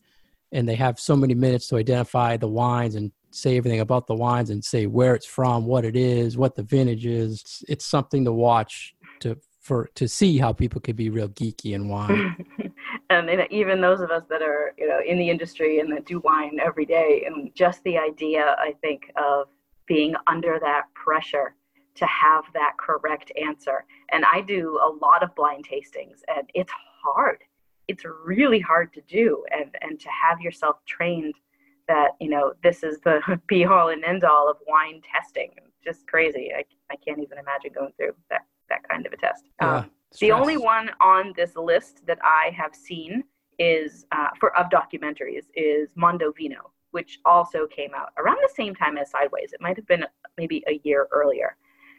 and 0.54 0.68
they 0.68 0.76
have 0.76 1.00
so 1.00 1.16
many 1.16 1.34
minutes 1.34 1.68
to 1.68 1.78
identify 1.78 2.36
the 2.36 2.48
wines 2.48 2.96
and 2.96 3.12
say 3.32 3.58
everything 3.58 3.80
about 3.80 4.08
the 4.08 4.16
wines 4.16 4.50
and 4.50 4.64
say 4.64 4.86
where 4.86 5.16
it's 5.16 5.26
from, 5.26 5.66
what 5.66 5.86
it 5.86 5.96
is, 5.96 6.38
what 6.38 6.56
the 6.56 6.64
vintage 6.64 7.06
is. 7.06 7.40
It's, 7.42 7.64
it's 7.70 7.86
something 7.86 8.26
to 8.26 8.34
watch 8.34 8.94
to 9.22 9.38
for 9.62 9.90
to 9.96 10.08
see 10.08 10.38
how 10.38 10.52
people 10.52 10.82
could 10.82 10.96
be 10.96 11.10
real 11.10 11.30
geeky 11.30 11.74
in 11.74 11.88
wine. 11.88 12.36
and 13.20 13.48
even 13.52 13.82
those 13.82 14.02
of 14.02 14.12
us 14.12 14.24
that 14.30 14.42
are 14.42 14.74
you 14.78 14.88
know 14.88 15.00
in 15.06 15.18
the 15.18 15.30
industry 15.30 15.80
and 15.80 15.92
that 15.92 16.06
do 16.06 16.20
wine 16.20 16.60
every 16.64 16.86
day, 16.86 17.24
and 17.26 17.54
just 17.56 17.84
the 17.84 17.98
idea, 17.98 18.56
I 18.60 18.74
think, 18.82 19.12
of 19.16 19.48
being 19.88 20.16
under 20.28 20.60
that 20.62 20.84
pressure 20.94 21.56
to 21.96 22.06
have 22.06 22.46
that 22.54 22.74
correct 22.78 23.32
answer. 23.42 23.86
And 24.12 24.24
I 24.26 24.42
do 24.42 24.80
a 24.82 24.90
lot 25.06 25.24
of 25.24 25.36
blind 25.36 25.68
tastings, 25.68 26.22
and 26.28 26.50
it's 26.54 26.72
hard. 27.04 27.44
It's 27.88 28.04
really 28.26 28.60
hard 28.60 28.94
to 28.94 29.02
do, 29.02 29.44
and 29.52 29.76
and 29.82 30.00
to 30.00 30.10
have 30.10 30.40
yourself 30.42 30.78
trained 30.86 31.36
that 31.88 32.12
you 32.20 32.30
know 32.30 32.54
this 32.64 32.84
is 32.84 33.00
the 33.02 33.40
be 33.48 33.66
all 33.66 33.90
and 33.90 34.04
end 34.04 34.24
all 34.24 34.50
of 34.50 34.58
wine 34.68 35.02
testing 35.14 35.52
just 35.84 36.08
crazy. 36.08 36.52
I, 36.56 36.64
I 36.92 36.96
can't 36.96 37.20
even 37.20 37.38
imagine 37.38 37.72
going 37.74 37.92
through 37.98 38.14
that 38.30 38.42
that 38.70 38.88
kind 38.88 39.06
of 39.06 39.14
a 39.14 39.18
test. 39.18 39.44
Yeah, 39.62 39.78
Um, 39.78 39.92
the 40.20 40.32
only 40.32 40.58
one 40.58 40.92
on 41.00 41.34
this 41.36 41.56
list 41.56 42.06
that 42.06 42.20
I 42.24 42.52
have 42.56 42.76
seen 42.76 43.24
is 43.60 44.06
uh, 44.12 44.28
for 44.40 44.56
of 44.58 44.68
documentaries 44.70 45.46
is 45.56 45.92
Mondovino, 45.94 46.72
which 46.92 47.20
also 47.26 47.68
came 47.68 47.92
out 47.96 48.10
around 48.18 48.38
the 48.42 48.54
same 48.54 48.76
time 48.76 48.98
as 48.98 49.12
Sideways. 49.12 49.54
It 49.54 49.62
might 49.62 49.78
have 49.78 49.88
been 49.88 50.06
maybe 50.38 50.64
a 50.68 50.82
year 50.84 51.08
earlier. 51.12 51.56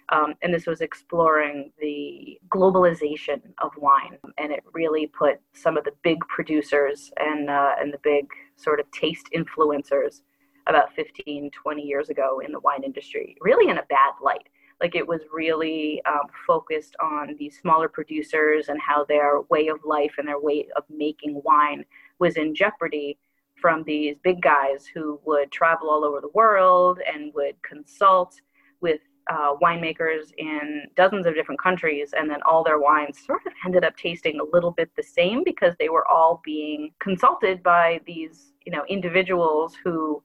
Um, 0.08 0.34
and 0.42 0.52
this 0.52 0.66
was 0.66 0.80
exploring 0.80 1.72
the 1.80 2.38
globalization 2.48 3.40
of 3.62 3.70
wine, 3.78 4.18
and 4.36 4.52
it 4.52 4.62
really 4.74 5.06
put 5.06 5.40
some 5.54 5.76
of 5.76 5.84
the 5.84 5.92
big 6.02 6.18
producers 6.28 7.10
and 7.18 7.48
uh, 7.48 7.76
and 7.80 7.92
the 7.92 8.00
big 8.02 8.26
sort 8.56 8.80
of 8.80 8.90
taste 8.90 9.28
influencers 9.34 10.22
about 10.66 10.92
15, 10.94 11.50
20 11.50 11.82
years 11.82 12.08
ago 12.08 12.40
in 12.44 12.52
the 12.52 12.60
wine 12.60 12.84
industry 12.84 13.36
really 13.40 13.70
in 13.70 13.78
a 13.78 13.82
bad 13.88 14.12
light 14.22 14.48
like 14.82 14.96
it 14.96 15.06
was 15.06 15.20
really 15.32 16.02
um, 16.06 16.26
focused 16.46 16.96
on 17.00 17.36
these 17.38 17.58
smaller 17.58 17.88
producers 17.88 18.68
and 18.68 18.80
how 18.80 19.04
their 19.04 19.40
way 19.42 19.68
of 19.68 19.78
life 19.84 20.14
and 20.18 20.26
their 20.26 20.40
way 20.40 20.66
of 20.76 20.82
making 20.90 21.40
wine 21.44 21.84
was 22.18 22.36
in 22.36 22.54
jeopardy 22.54 23.16
from 23.60 23.84
these 23.84 24.16
big 24.24 24.42
guys 24.42 24.84
who 24.92 25.20
would 25.24 25.50
travel 25.52 25.88
all 25.88 26.04
over 26.04 26.20
the 26.20 26.30
world 26.34 26.98
and 27.12 27.32
would 27.32 27.54
consult 27.62 28.40
with 28.80 29.00
uh, 29.30 29.54
winemakers 29.62 30.32
in 30.38 30.82
dozens 30.96 31.26
of 31.26 31.34
different 31.34 31.62
countries, 31.62 32.12
and 32.16 32.28
then 32.28 32.42
all 32.42 32.64
their 32.64 32.80
wines 32.80 33.24
sort 33.24 33.40
of 33.46 33.52
ended 33.64 33.84
up 33.84 33.96
tasting 33.96 34.40
a 34.40 34.44
little 34.52 34.72
bit 34.72 34.90
the 34.96 35.02
same 35.02 35.44
because 35.44 35.74
they 35.78 35.88
were 35.88 36.06
all 36.08 36.40
being 36.44 36.92
consulted 36.98 37.62
by 37.62 38.00
these, 38.04 38.52
you 38.66 38.72
know, 38.72 38.84
individuals 38.88 39.76
who 39.84 40.20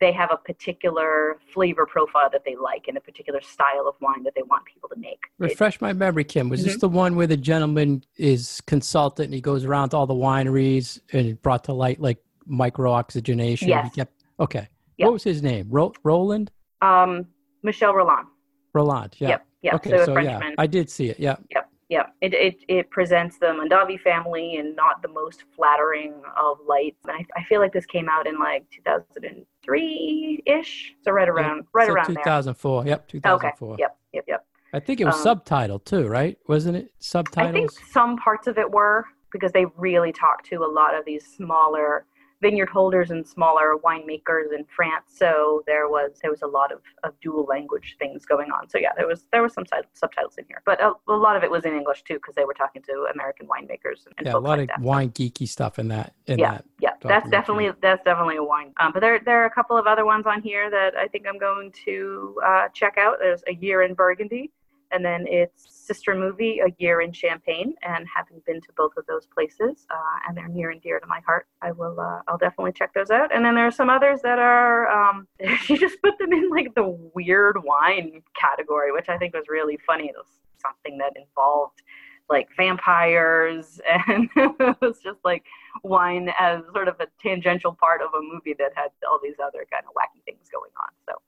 they 0.00 0.12
have 0.12 0.30
a 0.32 0.36
particular 0.36 1.36
flavor 1.52 1.84
profile 1.86 2.28
that 2.32 2.42
they 2.44 2.56
like 2.56 2.88
and 2.88 2.96
a 2.96 3.00
particular 3.00 3.40
style 3.42 3.86
of 3.86 3.94
wine 4.00 4.22
that 4.24 4.34
they 4.34 4.42
want 4.42 4.64
people 4.64 4.88
to 4.88 4.96
make. 4.98 5.20
It- 5.38 5.44
Refresh 5.44 5.80
my 5.80 5.92
memory, 5.92 6.24
Kim. 6.24 6.48
Was 6.48 6.64
this 6.64 6.76
Mhm. 6.76 6.80
the 6.80 6.88
one 6.88 7.16
where 7.16 7.26
the 7.26 7.36
gentleman 7.36 8.02
is 8.16 8.60
consultant 8.66 9.26
and 9.26 9.34
he 9.34 9.40
goes 9.40 9.64
around 9.64 9.90
to 9.90 9.98
all 9.98 10.06
the 10.06 10.14
wineries 10.14 11.00
and 11.12 11.26
it 11.28 11.42
brought 11.42 11.64
to 11.64 11.72
light 11.74 12.00
like 12.00 12.18
micro 12.46 12.90
oxygenation? 12.92 13.68
Yes. 13.68 13.94
Kept, 13.94 14.12
okay. 14.40 14.68
Yep. 14.96 15.06
What 15.06 15.12
was 15.12 15.24
his 15.24 15.42
name? 15.42 15.66
Ro- 15.70 15.92
Rolland? 16.02 16.50
um, 16.82 17.26
Michel 17.62 17.92
Rolland. 17.94 18.26
Rolland. 18.72 19.16
Yeah. 19.18 19.28
Yep. 19.28 19.46
Yep. 19.62 19.74
Okay. 19.74 19.90
so 19.90 19.96
a 20.02 20.06
So, 20.06 20.18
yeah, 20.18 20.40
I 20.56 20.66
did 20.66 20.88
see 20.88 21.10
it. 21.10 21.20
Yeah. 21.20 21.36
Yep, 21.50 21.69
yep. 21.90 22.14
It, 22.22 22.32
it, 22.32 22.56
it 22.68 22.90
presents 22.90 23.38
the 23.38 23.46
Mondavi 23.46 24.00
family 24.00 24.54
in 24.54 24.74
not 24.74 25.02
the 25.02 25.08
most 25.08 25.44
flattering 25.54 26.14
of 26.40 26.58
lights. 26.66 27.04
And 27.06 27.16
I, 27.18 27.26
I 27.38 27.44
feel 27.44 27.60
like 27.60 27.72
this 27.72 27.84
came 27.84 28.08
out 28.08 28.26
in 28.26 28.38
like 28.38 28.64
2003 28.70 30.42
ish. 30.46 30.94
So 31.02 31.10
right 31.10 31.28
around, 31.28 31.66
right 31.74 31.88
so 31.88 31.92
around 31.92 32.14
there. 32.14 32.24
2004. 32.24 32.86
Yep. 32.86 33.00
Okay. 33.00 33.06
2004. 33.18 33.76
Yep, 33.78 33.98
yep, 34.14 34.24
yep. 34.26 34.46
I 34.72 34.80
think 34.80 35.00
it 35.00 35.04
was 35.04 35.26
Um, 35.26 35.40
subtitled 35.40 35.84
too, 35.84 36.06
right? 36.06 36.38
Wasn't 36.46 36.76
it 36.76 36.92
subtitles? 37.00 37.48
I 37.48 37.52
think 37.52 37.70
some 37.70 38.16
parts 38.16 38.46
of 38.46 38.56
it 38.56 38.70
were 38.70 39.04
because 39.32 39.52
they 39.52 39.66
really 39.76 40.12
talked 40.12 40.46
to 40.46 40.56
a 40.56 40.66
lot 40.66 40.94
of 40.94 41.04
these 41.04 41.26
smaller 41.26 42.06
vineyard 42.40 42.68
holders 42.68 43.10
and 43.10 43.26
smaller 43.26 43.74
winemakers 43.84 44.52
in 44.56 44.64
France. 44.74 45.06
So 45.14 45.62
there 45.66 45.88
was 45.88 46.18
there 46.22 46.30
was 46.30 46.42
a 46.42 46.46
lot 46.46 46.72
of, 46.72 46.80
of 47.04 47.18
dual 47.20 47.44
language 47.44 47.96
things 47.98 48.24
going 48.24 48.50
on. 48.50 48.68
So 48.68 48.78
yeah, 48.78 48.90
there 48.96 49.06
was 49.06 49.26
there 49.32 49.42
was 49.42 49.52
some 49.52 49.66
sub- 49.66 49.84
subtitles 49.92 50.36
in 50.38 50.44
here, 50.46 50.62
but 50.64 50.80
a, 50.82 50.92
a 51.08 51.12
lot 51.12 51.36
of 51.36 51.42
it 51.44 51.50
was 51.50 51.64
in 51.64 51.74
English 51.74 52.02
too 52.04 52.14
because 52.14 52.34
they 52.34 52.44
were 52.44 52.54
talking 52.54 52.82
to 52.82 53.08
American 53.14 53.46
winemakers 53.46 54.06
and, 54.06 54.14
and 54.18 54.26
yeah, 54.26 54.34
a 54.34 54.38
lot 54.38 54.58
like 54.58 54.62
of 54.62 54.66
that. 54.68 54.80
wine 54.80 55.10
geeky 55.10 55.46
stuff 55.48 55.78
in 55.78 55.88
that. 55.88 56.14
In 56.26 56.38
Yeah. 56.38 56.52
that. 56.52 56.64
Yeah, 56.80 56.90
that's 57.02 57.28
definitely 57.30 57.72
that's 57.82 58.02
definitely 58.04 58.36
a 58.36 58.44
wine. 58.44 58.72
Um, 58.78 58.92
but 58.92 59.00
there 59.00 59.20
there 59.20 59.42
are 59.42 59.46
a 59.46 59.50
couple 59.50 59.76
of 59.76 59.86
other 59.86 60.04
ones 60.04 60.26
on 60.26 60.40
here 60.42 60.70
that 60.70 60.96
I 60.96 61.06
think 61.08 61.26
I'm 61.28 61.38
going 61.38 61.72
to 61.84 62.40
uh, 62.44 62.68
check 62.68 62.96
out. 62.98 63.18
There's 63.20 63.42
a 63.48 63.54
year 63.54 63.82
in 63.82 63.94
Burgundy, 63.94 64.50
and 64.92 65.04
then 65.04 65.26
it's 65.28 65.66
sister 65.68 66.14
movie, 66.14 66.60
a 66.60 66.72
year 66.78 67.00
in 67.00 67.12
Champagne. 67.12 67.74
And 67.82 68.06
having 68.14 68.40
been 68.46 68.60
to 68.60 68.68
both 68.76 68.92
of 68.96 69.06
those 69.06 69.26
places, 69.26 69.86
uh, 69.90 70.28
and 70.28 70.36
they're 70.36 70.48
near 70.48 70.70
and 70.70 70.80
dear 70.80 71.00
to 71.00 71.06
my 71.06 71.20
heart, 71.26 71.46
I 71.62 71.72
will 71.72 71.98
uh, 71.98 72.20
I'll 72.28 72.38
definitely 72.38 72.72
check 72.72 72.94
those 72.94 73.10
out. 73.10 73.34
And 73.34 73.44
then 73.44 73.54
there 73.54 73.66
are 73.66 73.72
some 73.72 73.90
others 73.90 74.20
that 74.22 74.38
are 74.38 74.88
um, 74.88 75.26
you 75.40 75.78
just 75.78 76.00
put 76.02 76.18
them 76.18 76.32
in 76.32 76.50
like 76.50 76.74
the 76.74 76.96
weird 77.14 77.62
wine 77.64 78.22
category, 78.38 78.92
which 78.92 79.08
I 79.08 79.18
think 79.18 79.34
was 79.34 79.46
really 79.48 79.78
funny. 79.86 80.06
It 80.06 80.14
was 80.16 80.26
something 80.60 80.98
that 80.98 81.12
involved 81.16 81.82
like 82.28 82.48
vampires 82.56 83.80
and 84.06 84.28
it 84.36 84.76
was 84.80 85.00
just 85.02 85.18
like 85.24 85.44
wine 85.82 86.32
as 86.38 86.62
sort 86.72 86.88
of 86.88 86.94
a 87.00 87.06
tangential 87.20 87.74
part 87.74 88.00
of 88.00 88.08
a 88.14 88.22
movie 88.22 88.54
that 88.58 88.70
had 88.76 88.90
all 89.10 89.18
these 89.22 89.34
other 89.44 89.66
kind 89.70 89.84
of 89.86 89.92
wacky 89.94 90.22
things 90.24 90.48
going 90.50 90.70
on. 90.80 90.90
So 91.06 91.20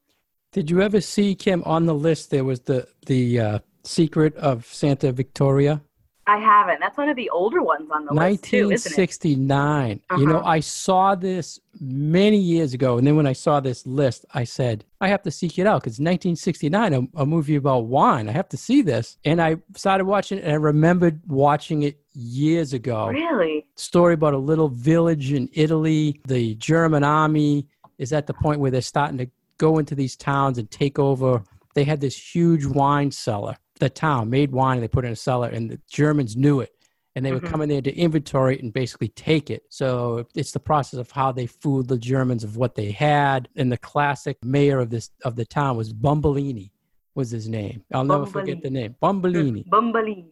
Did 0.53 0.71
you 0.71 0.83
ever 0.83 1.01
see 1.01 1.35
Kim 1.35 1.63
on 1.65 1.87
the 1.87 1.95
list? 1.95 2.31
There 2.31 2.45
was 2.45 2.61
the 2.61 2.87
the 3.07 3.41
uh, 3.41 3.59
secret 3.85 4.37
of 4.37 4.67
Santa 4.67 5.11
Vittoria, 5.13 5.83
I 6.27 6.39
haven't. 6.39 6.79
That's 6.79 6.97
one 6.97 7.09
of 7.09 7.17
the 7.17 7.29
older 7.31 7.63
ones 7.63 7.91
on 7.91 8.05
the 8.05 8.15
list 8.15 8.45
too? 8.45 8.69
1969. 8.69 10.01
You 10.17 10.27
know, 10.27 10.39
Uh-huh. 10.39 10.49
I 10.49 10.61
saw 10.61 11.15
this 11.17 11.59
many 11.81 12.37
years 12.37 12.75
ago, 12.75 12.97
and 12.97 13.07
then 13.07 13.17
when 13.17 13.27
I 13.27 13.33
saw 13.33 13.59
this 13.59 13.87
list, 13.87 14.25
I 14.33 14.45
said 14.45 14.85
I 15.01 15.09
have 15.09 15.23
to 15.23 15.33
seek 15.33 15.59
it 15.59 15.67
out 15.67 15.83
because 15.83 15.99
1969, 15.99 16.95
a, 16.95 17.23
a 17.23 17.27
movie 17.27 17.57
about 17.57 17.87
wine. 17.87 18.29
I 18.29 18.33
have 18.33 18.49
to 18.51 18.57
see 18.57 18.83
this, 18.83 19.19
and 19.25 19.43
I 19.43 19.57
started 19.75 20.05
watching 20.05 20.39
it, 20.39 20.45
and 20.45 20.53
I 20.53 20.57
remembered 20.57 21.21
watching 21.27 21.83
it 21.83 21.99
years 22.15 22.73
ago. 22.73 23.09
Really? 23.09 23.67
story 23.75 24.15
about 24.15 24.35
a 24.35 24.39
little 24.39 24.69
village 24.69 25.33
in 25.33 25.49
Italy. 25.55 26.21
The 26.29 26.55
German 26.55 27.03
army 27.03 27.67
is 27.99 28.13
at 28.13 28.27
the 28.27 28.35
point 28.35 28.61
where 28.61 28.71
they're 28.71 28.81
starting 28.81 29.19
to 29.19 29.29
go 29.59 29.79
into 29.79 29.95
these 29.95 30.17
towns 30.17 30.59
and 30.59 30.71
take 30.71 30.99
over. 30.99 31.43
They 31.75 31.85
had 31.85 32.01
this 32.01 32.35
huge 32.35 32.65
wine 32.67 33.11
cellar. 33.11 33.57
The 33.81 33.89
town 33.91 34.31
made 34.31 34.53
wine 34.53 34.77
and 34.77 34.83
they 34.83 34.89
put 34.89 35.05
it 35.05 35.09
in 35.09 35.13
a 35.15 35.17
cellar, 35.17 35.49
and 35.49 35.71
the 35.71 35.81
Germans 35.91 36.37
knew 36.37 36.61
it. 36.61 36.71
And 37.15 37.25
they 37.27 37.33
would 37.33 37.43
Mhm. 37.43 37.49
come 37.51 37.61
in 37.63 37.69
there 37.69 37.83
to 37.83 37.95
inventory 37.95 38.57
it 38.57 38.63
and 38.63 38.73
basically 38.73 39.09
take 39.09 39.51
it. 39.51 39.65
So 39.69 40.27
it's 40.35 40.53
the 40.53 40.61
process 40.61 40.99
of 40.99 41.11
how 41.11 41.31
they 41.33 41.47
fooled 41.47 41.89
the 41.89 41.99
Germans 41.99 42.43
of 42.43 42.57
what 42.57 42.75
they 42.75 42.91
had. 42.91 43.49
And 43.55 43.71
the 43.71 43.77
classic 43.77 44.43
mayor 44.45 44.79
of 44.79 44.89
this 44.91 45.11
of 45.25 45.37
the 45.37 45.45
town 45.45 45.77
was 45.77 45.93
Bombolini, 45.93 46.71
was 47.15 47.31
his 47.31 47.49
name. 47.49 47.85
I'll 47.93 48.05
never 48.05 48.25
forget 48.25 48.63
the 48.63 48.71
name. 48.71 48.95
Bombolini 49.03 49.65
Bombolini. 49.69 50.25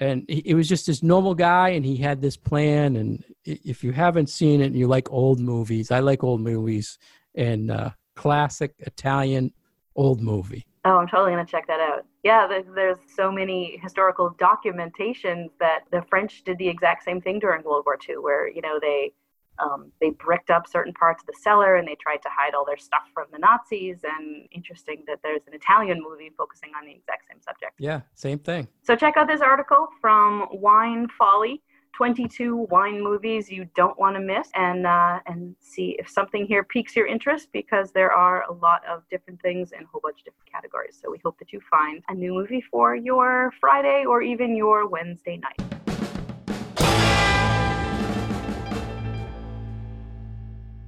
and 0.00 0.24
it 0.28 0.54
was 0.56 0.68
just 0.68 0.86
this 0.88 1.04
normal 1.04 1.36
guy 1.36 1.68
and 1.68 1.84
he 1.86 1.96
had 1.96 2.20
this 2.20 2.36
plan 2.36 2.96
and 2.96 3.22
if 3.44 3.84
you 3.84 3.92
haven't 3.92 4.28
seen 4.28 4.60
it 4.60 4.66
and 4.66 4.76
you 4.76 4.88
like 4.88 5.08
old 5.12 5.38
movies 5.38 5.92
i 5.92 6.00
like 6.00 6.24
old 6.24 6.40
movies 6.40 6.98
and 7.36 7.70
uh, 7.70 7.90
classic 8.14 8.74
italian 8.80 9.52
old 9.96 10.20
movie 10.20 10.66
Oh, 10.86 10.98
I'm 10.98 11.08
totally 11.08 11.30
gonna 11.32 11.46
check 11.46 11.66
that 11.68 11.80
out. 11.80 12.04
Yeah, 12.24 12.46
there's, 12.46 12.66
there's 12.74 12.98
so 13.16 13.32
many 13.32 13.78
historical 13.82 14.36
documentations 14.38 15.48
that 15.58 15.84
the 15.90 16.02
French 16.10 16.44
did 16.44 16.58
the 16.58 16.68
exact 16.68 17.04
same 17.04 17.22
thing 17.22 17.38
during 17.38 17.62
World 17.64 17.84
War 17.86 17.98
II, 18.06 18.18
where 18.18 18.48
you 18.50 18.60
know 18.60 18.78
they 18.78 19.12
um, 19.58 19.90
they 20.02 20.10
bricked 20.10 20.50
up 20.50 20.66
certain 20.66 20.92
parts 20.92 21.22
of 21.22 21.26
the 21.26 21.38
cellar 21.40 21.76
and 21.76 21.88
they 21.88 21.96
tried 22.00 22.18
to 22.18 22.28
hide 22.30 22.54
all 22.54 22.66
their 22.66 22.76
stuff 22.76 23.04
from 23.14 23.28
the 23.32 23.38
Nazis. 23.38 23.98
And 24.04 24.46
interesting 24.52 25.04
that 25.06 25.20
there's 25.22 25.40
an 25.46 25.54
Italian 25.54 26.02
movie 26.06 26.30
focusing 26.36 26.70
on 26.78 26.84
the 26.84 26.92
exact 26.92 27.28
same 27.30 27.40
subject. 27.40 27.72
yeah 27.78 28.00
same 28.14 28.38
thing 28.38 28.68
So 28.82 28.94
check 28.94 29.16
out 29.16 29.26
this 29.26 29.40
article 29.40 29.88
from 30.02 30.48
Wine 30.52 31.08
Folly. 31.18 31.62
22 31.96 32.66
wine 32.70 33.02
movies 33.02 33.50
you 33.50 33.68
don't 33.76 33.98
want 33.98 34.16
to 34.16 34.20
miss 34.20 34.48
and 34.54 34.86
uh, 34.86 35.20
and 35.26 35.54
see 35.60 35.96
if 35.98 36.08
something 36.08 36.46
here 36.46 36.64
piques 36.64 36.96
your 36.96 37.06
interest 37.06 37.48
because 37.52 37.92
there 37.92 38.12
are 38.12 38.44
a 38.48 38.52
lot 38.52 38.82
of 38.86 39.02
different 39.10 39.40
things 39.42 39.72
in 39.72 39.82
a 39.84 39.86
whole 39.86 40.00
bunch 40.00 40.18
of 40.20 40.24
different 40.24 40.50
categories. 40.50 40.98
So 41.00 41.10
we 41.10 41.18
hope 41.24 41.38
that 41.38 41.52
you 41.52 41.60
find 41.70 42.02
a 42.08 42.14
new 42.14 42.32
movie 42.32 42.64
for 42.70 42.96
your 42.96 43.52
friday 43.60 44.04
or 44.06 44.22
even 44.22 44.56
your 44.56 44.88
wednesday 44.88 45.36
night 45.36 45.73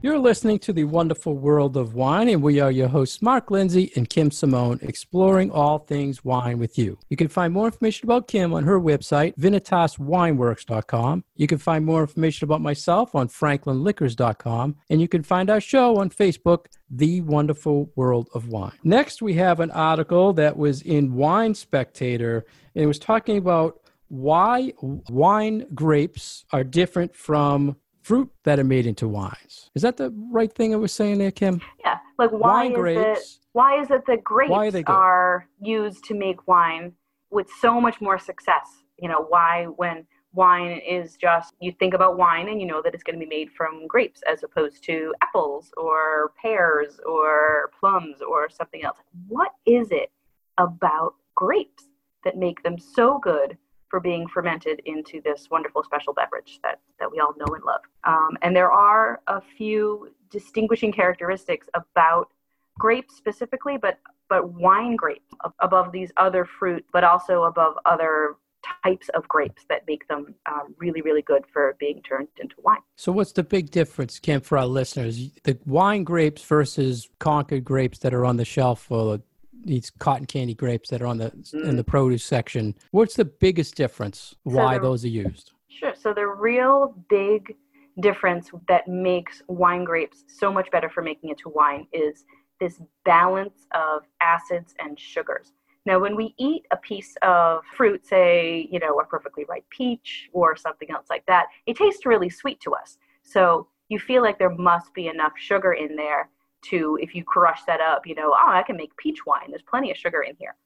You're 0.06 0.20
listening 0.20 0.60
to 0.60 0.72
the 0.72 0.84
wonderful 0.84 1.34
world 1.34 1.76
of 1.76 1.94
wine, 1.94 2.28
and 2.28 2.40
we 2.40 2.60
are 2.60 2.70
your 2.70 2.86
hosts, 2.86 3.20
Mark 3.20 3.50
Lindsay 3.50 3.90
and 3.96 4.08
Kim 4.08 4.30
Simone, 4.30 4.78
exploring 4.82 5.50
all 5.50 5.80
things 5.80 6.25
wine 6.25 6.60
with 6.60 6.78
you. 6.78 6.96
You 7.10 7.16
can 7.16 7.26
find 7.26 7.52
more 7.52 7.66
information 7.66 8.06
about 8.06 8.28
Kim 8.28 8.54
on 8.54 8.62
her 8.62 8.78
website, 8.78 9.36
vinitaswineworks.com. 9.36 11.25
You 11.34 11.48
can 11.48 11.58
find 11.58 11.84
more 11.84 12.02
information 12.02 12.44
about 12.44 12.60
myself 12.60 13.16
on 13.16 13.26
franklinliquors.com, 13.26 14.76
and 14.88 15.00
you 15.00 15.08
can 15.08 15.25
find 15.25 15.50
our 15.50 15.60
show 15.60 15.96
on 15.96 16.10
Facebook, 16.10 16.66
The 16.88 17.22
Wonderful 17.22 17.90
World 17.96 18.28
of 18.32 18.46
Wine. 18.46 18.78
Next, 18.84 19.22
we 19.22 19.34
have 19.34 19.58
an 19.58 19.72
article 19.72 20.32
that 20.34 20.56
was 20.56 20.82
in 20.82 21.16
Wine 21.16 21.52
Spectator, 21.52 22.46
and 22.76 22.84
it 22.84 22.86
was 22.86 23.00
talking 23.00 23.38
about 23.38 23.80
why 24.06 24.72
wine 24.80 25.66
grapes 25.75 26.44
are 26.52 26.62
different 26.62 27.12
from 27.12 27.75
fruit 28.06 28.30
that 28.44 28.60
are 28.60 28.64
made 28.64 28.86
into 28.86 29.08
wines. 29.08 29.70
Is 29.75 29.82
that 29.82 29.96
the 29.96 30.14
right 30.30 30.52
thing 30.52 30.72
I 30.72 30.76
was 30.76 30.92
saying 30.92 31.18
there, 31.18 31.32
Kim? 31.32 31.60
yeah 31.84 31.98
like 32.18 32.30
why 32.30 32.68
wine 32.68 32.72
is 32.72 32.76
it 32.76 32.80
grapes. 32.80 33.40
why 33.52 33.80
is 33.80 33.90
it 33.90 34.06
that 34.06 34.25
grapes 34.25 34.50
Why 34.50 34.66
are 34.66 34.70
they 34.70 34.84
are 34.84 35.48
used 35.60 36.04
to 36.04 36.14
make 36.14 36.46
wine 36.46 36.92
with 37.30 37.48
so 37.60 37.80
much 37.80 38.00
more 38.00 38.18
success 38.18 38.68
you 38.98 39.08
know 39.08 39.26
why 39.28 39.64
when 39.76 40.06
wine 40.32 40.80
is 40.86 41.16
just 41.16 41.54
you 41.60 41.72
think 41.78 41.94
about 41.94 42.16
wine 42.16 42.48
and 42.48 42.60
you 42.60 42.66
know 42.66 42.82
that 42.82 42.94
it's 42.94 43.02
going 43.02 43.18
to 43.18 43.25
be 43.25 43.28
made 43.28 43.50
from 43.50 43.86
grapes 43.86 44.20
as 44.30 44.42
opposed 44.42 44.82
to 44.84 45.14
apples 45.22 45.70
or 45.76 46.32
pears 46.40 47.00
or 47.06 47.70
plums 47.78 48.18
or 48.20 48.48
something 48.50 48.84
else 48.84 48.98
what 49.28 49.52
is 49.64 49.88
it 49.90 50.10
about 50.58 51.14
grapes 51.34 51.84
that 52.25 52.36
make 52.36 52.62
them 52.62 52.78
so 52.78 53.18
good 53.18 53.56
for 53.88 54.00
being 54.00 54.26
fermented 54.28 54.81
into 54.85 55.21
this 55.23 55.49
wonderful 55.50 55.83
special 55.83 56.12
beverage 56.12 56.59
that, 56.62 56.81
that 56.99 57.11
we 57.11 57.21
all 57.21 57.35
know 57.38 57.55
and 57.55 57.64
love. 57.64 57.81
Um, 58.05 58.37
and 58.43 58.55
there 58.55 58.73
are 58.73 59.21
a 59.26 59.40
few 59.40 60.12
distinguishing 60.31 60.93
characteristics 60.93 61.69
about 61.75 62.31
grapes 62.78 63.16
specifically, 63.16 63.76
but 63.76 63.99
but 64.28 64.52
wine 64.55 64.97
grapes 64.97 65.33
above 65.61 65.93
these 65.93 66.11
other 66.16 66.45
fruit, 66.45 66.85
but 66.93 67.05
also 67.05 67.45
above 67.45 67.75
other 67.85 68.35
types 68.83 69.09
of 69.11 69.26
grapes 69.28 69.64
that 69.69 69.83
make 69.87 70.07
them 70.09 70.35
um, 70.47 70.75
really, 70.78 71.00
really 71.00 71.23
good 71.23 71.45
for 71.52 71.76
being 71.78 72.02
turned 72.02 72.28
into 72.38 72.55
wine. 72.62 72.81
So, 72.97 73.12
what's 73.12 73.33
the 73.33 73.43
big 73.43 73.71
difference, 73.71 74.19
Kim, 74.19 74.40
for 74.40 74.59
our 74.59 74.66
listeners? 74.66 75.31
The 75.45 75.59
wine 75.64 76.05
grapes 76.05 76.43
versus 76.43 77.09
Concord 77.19 77.64
grapes 77.64 77.99
that 78.00 78.12
are 78.14 78.25
on 78.25 78.37
the 78.37 78.45
shelf, 78.45 78.90
or 78.90 79.21
these 79.66 79.90
cotton 79.99 80.26
candy 80.26 80.54
grapes 80.54 80.88
that 80.90 81.02
are 81.02 81.06
on 81.06 81.18
the 81.18 81.30
mm. 81.30 81.64
in 81.64 81.76
the 81.76 81.85
produce 81.85 82.25
section. 82.25 82.75
What's 82.92 83.14
the 83.14 83.25
biggest 83.25 83.75
difference? 83.75 84.35
Why 84.44 84.75
so 84.75 84.80
the, 84.80 84.88
those 84.88 85.04
are 85.04 85.08
used? 85.08 85.52
Sure. 85.68 85.94
So 85.94 86.14
the 86.14 86.26
real 86.26 86.94
big 87.08 87.56
difference 88.00 88.50
that 88.68 88.87
makes 88.88 89.42
wine 89.49 89.85
grapes 89.85 90.25
so 90.26 90.52
much 90.52 90.70
better 90.70 90.88
for 90.88 91.02
making 91.02 91.30
it 91.30 91.38
to 91.38 91.49
wine 91.49 91.87
is 91.92 92.25
this 92.61 92.80
balance 93.04 93.66
of 93.73 94.02
acids 94.20 94.75
and 94.78 94.99
sugars. 94.99 95.52
Now, 95.85 96.00
when 96.00 96.16
we 96.16 96.35
eat 96.37 96.66
a 96.73 96.76
piece 96.76 97.16
of 97.23 97.62
fruit, 97.76 98.04
say, 98.04 98.68
you 98.70 98.80
know, 98.80 98.99
a 98.99 99.04
perfectly 99.04 99.44
ripe 99.49 99.64
peach 99.70 100.28
or 100.32 100.56
something 100.56 100.90
else 100.90 101.06
like 101.08 101.25
that, 101.26 101.46
it 101.66 101.76
tastes 101.76 102.04
really 102.04 102.28
sweet 102.28 102.61
to 102.62 102.75
us. 102.75 102.99
So 103.23 103.68
you 103.88 104.00
feel 104.00 104.23
like 104.23 104.38
there 104.38 104.50
must 104.50 104.92
be 104.94 105.06
enough 105.06 105.32
sugar 105.37 105.75
in 105.75 105.94
there 105.94 106.28
to 106.70 106.99
if 107.00 107.14
you 107.14 107.25
crush 107.25 107.62
that 107.66 107.80
up, 107.80 108.06
you 108.06 108.14
know, 108.14 108.32
oh, 108.32 108.49
I 108.49 108.62
can 108.62 108.76
make 108.76 108.96
peach 108.96 109.26
wine. 109.26 109.50
There's 109.50 109.62
plenty 109.62 109.90
of 109.90 109.96
sugar 109.96 110.23
in 110.23 110.37
here. 110.38 110.56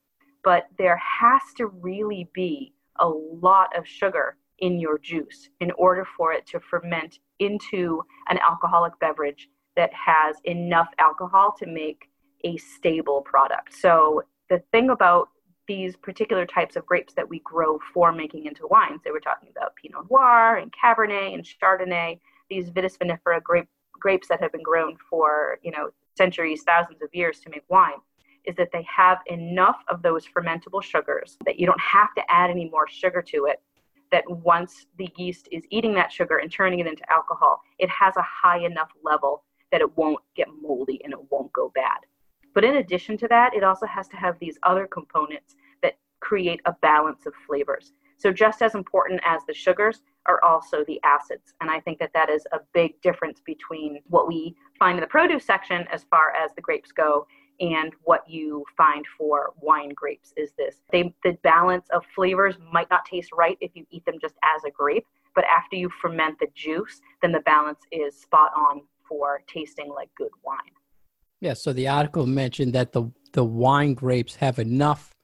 But 0.42 0.68
there 0.78 0.96
has 0.96 1.42
to 1.56 1.66
really 1.66 2.28
be 2.34 2.72
a 2.98 3.08
lot 3.08 3.76
of 3.76 3.86
sugar 3.86 4.36
in 4.58 4.78
your 4.78 4.98
juice 4.98 5.48
in 5.60 5.70
order 5.72 6.06
for 6.16 6.32
it 6.32 6.46
to 6.46 6.60
ferment 6.60 7.18
into 7.38 8.02
an 8.28 8.38
alcoholic 8.38 8.98
beverage 9.00 9.48
that 9.76 9.90
has 9.92 10.36
enough 10.44 10.88
alcohol 10.98 11.54
to 11.58 11.66
make 11.66 12.10
a 12.44 12.56
stable 12.58 13.22
product. 13.22 13.74
So 13.74 14.22
the 14.48 14.62
thing 14.72 14.90
about 14.90 15.28
these 15.66 15.96
particular 15.96 16.46
types 16.46 16.76
of 16.76 16.84
grapes 16.84 17.14
that 17.14 17.28
we 17.28 17.40
grow 17.40 17.78
for 17.94 18.12
making 18.12 18.46
into 18.46 18.66
wines, 18.66 19.00
they 19.04 19.12
were 19.12 19.20
talking 19.20 19.50
about 19.56 19.74
Pinot 19.76 20.10
Noir 20.10 20.56
and 20.56 20.72
Cabernet 20.72 21.32
and 21.32 21.44
Chardonnay, 21.44 22.18
these 22.48 22.70
vitis 22.70 22.98
vinifera 22.98 23.42
grape 23.42 23.68
grapes 24.00 24.28
that 24.28 24.40
have 24.40 24.52
been 24.52 24.62
grown 24.62 24.96
for 25.08 25.58
you 25.62 25.70
know 25.70 25.90
centuries, 26.16 26.62
thousands 26.62 27.02
of 27.02 27.08
years 27.12 27.40
to 27.40 27.50
make 27.50 27.62
wine, 27.68 28.00
is 28.44 28.56
that 28.56 28.70
they 28.72 28.84
have 28.84 29.18
enough 29.26 29.82
of 29.88 30.02
those 30.02 30.26
fermentable 30.26 30.82
sugars 30.82 31.36
that 31.44 31.58
you 31.58 31.66
don't 31.66 31.80
have 31.80 32.14
to 32.14 32.22
add 32.28 32.50
any 32.50 32.68
more 32.68 32.86
sugar 32.88 33.22
to 33.22 33.46
it. 33.46 33.60
That 34.10 34.28
once 34.28 34.86
the 34.98 35.08
yeast 35.16 35.48
is 35.52 35.62
eating 35.70 35.94
that 35.94 36.10
sugar 36.10 36.38
and 36.38 36.50
turning 36.50 36.80
it 36.80 36.88
into 36.88 37.08
alcohol, 37.12 37.62
it 37.78 37.88
has 37.90 38.16
a 38.16 38.22
high 38.22 38.58
enough 38.58 38.90
level 39.04 39.44
that 39.70 39.80
it 39.80 39.96
won't 39.96 40.18
get 40.34 40.48
moldy 40.60 41.00
and 41.04 41.12
it 41.12 41.18
won't 41.30 41.52
go 41.52 41.70
bad. 41.74 41.98
But 42.54 42.64
in 42.64 42.76
addition 42.76 43.16
to 43.18 43.28
that, 43.28 43.54
it 43.54 43.62
also 43.62 43.86
has 43.86 44.08
to 44.08 44.16
have 44.16 44.36
these 44.38 44.58
other 44.64 44.86
components 44.86 45.54
that 45.82 45.98
create 46.20 46.60
a 46.64 46.72
balance 46.82 47.26
of 47.26 47.34
flavors. 47.46 47.92
So, 48.16 48.32
just 48.32 48.60
as 48.62 48.74
important 48.74 49.20
as 49.24 49.42
the 49.46 49.54
sugars 49.54 50.02
are 50.26 50.42
also 50.44 50.84
the 50.86 51.00
acids. 51.02 51.54
And 51.60 51.70
I 51.70 51.80
think 51.80 51.98
that 51.98 52.12
that 52.14 52.28
is 52.28 52.46
a 52.52 52.60
big 52.72 53.00
difference 53.00 53.40
between 53.44 54.00
what 54.08 54.28
we 54.28 54.54
find 54.78 54.98
in 54.98 55.00
the 55.00 55.06
produce 55.06 55.44
section 55.44 55.86
as 55.92 56.04
far 56.10 56.32
as 56.34 56.50
the 56.54 56.62
grapes 56.62 56.92
go 56.92 57.26
and 57.60 57.92
what 58.04 58.28
you 58.28 58.64
find 58.76 59.04
for 59.18 59.52
wine 59.60 59.90
grapes 59.94 60.32
is 60.36 60.50
this 60.56 60.76
they, 60.90 61.14
the 61.22 61.36
balance 61.42 61.86
of 61.92 62.02
flavors 62.14 62.56
might 62.72 62.88
not 62.90 63.04
taste 63.04 63.30
right 63.36 63.58
if 63.60 63.70
you 63.74 63.86
eat 63.90 64.04
them 64.06 64.16
just 64.20 64.34
as 64.42 64.64
a 64.64 64.70
grape 64.70 65.06
but 65.34 65.44
after 65.44 65.76
you 65.76 65.90
ferment 66.00 66.38
the 66.40 66.46
juice 66.54 67.00
then 67.22 67.32
the 67.32 67.40
balance 67.40 67.80
is 67.92 68.18
spot 68.18 68.50
on 68.56 68.82
for 69.06 69.42
tasting 69.46 69.90
like 69.94 70.08
good 70.16 70.30
wine 70.44 70.58
yeah 71.40 71.52
so 71.52 71.72
the 71.72 71.86
article 71.86 72.26
mentioned 72.26 72.72
that 72.72 72.92
the 72.92 73.10
the 73.32 73.44
wine 73.44 73.94
grapes 73.94 74.36
have 74.36 74.58
enough 74.58 75.14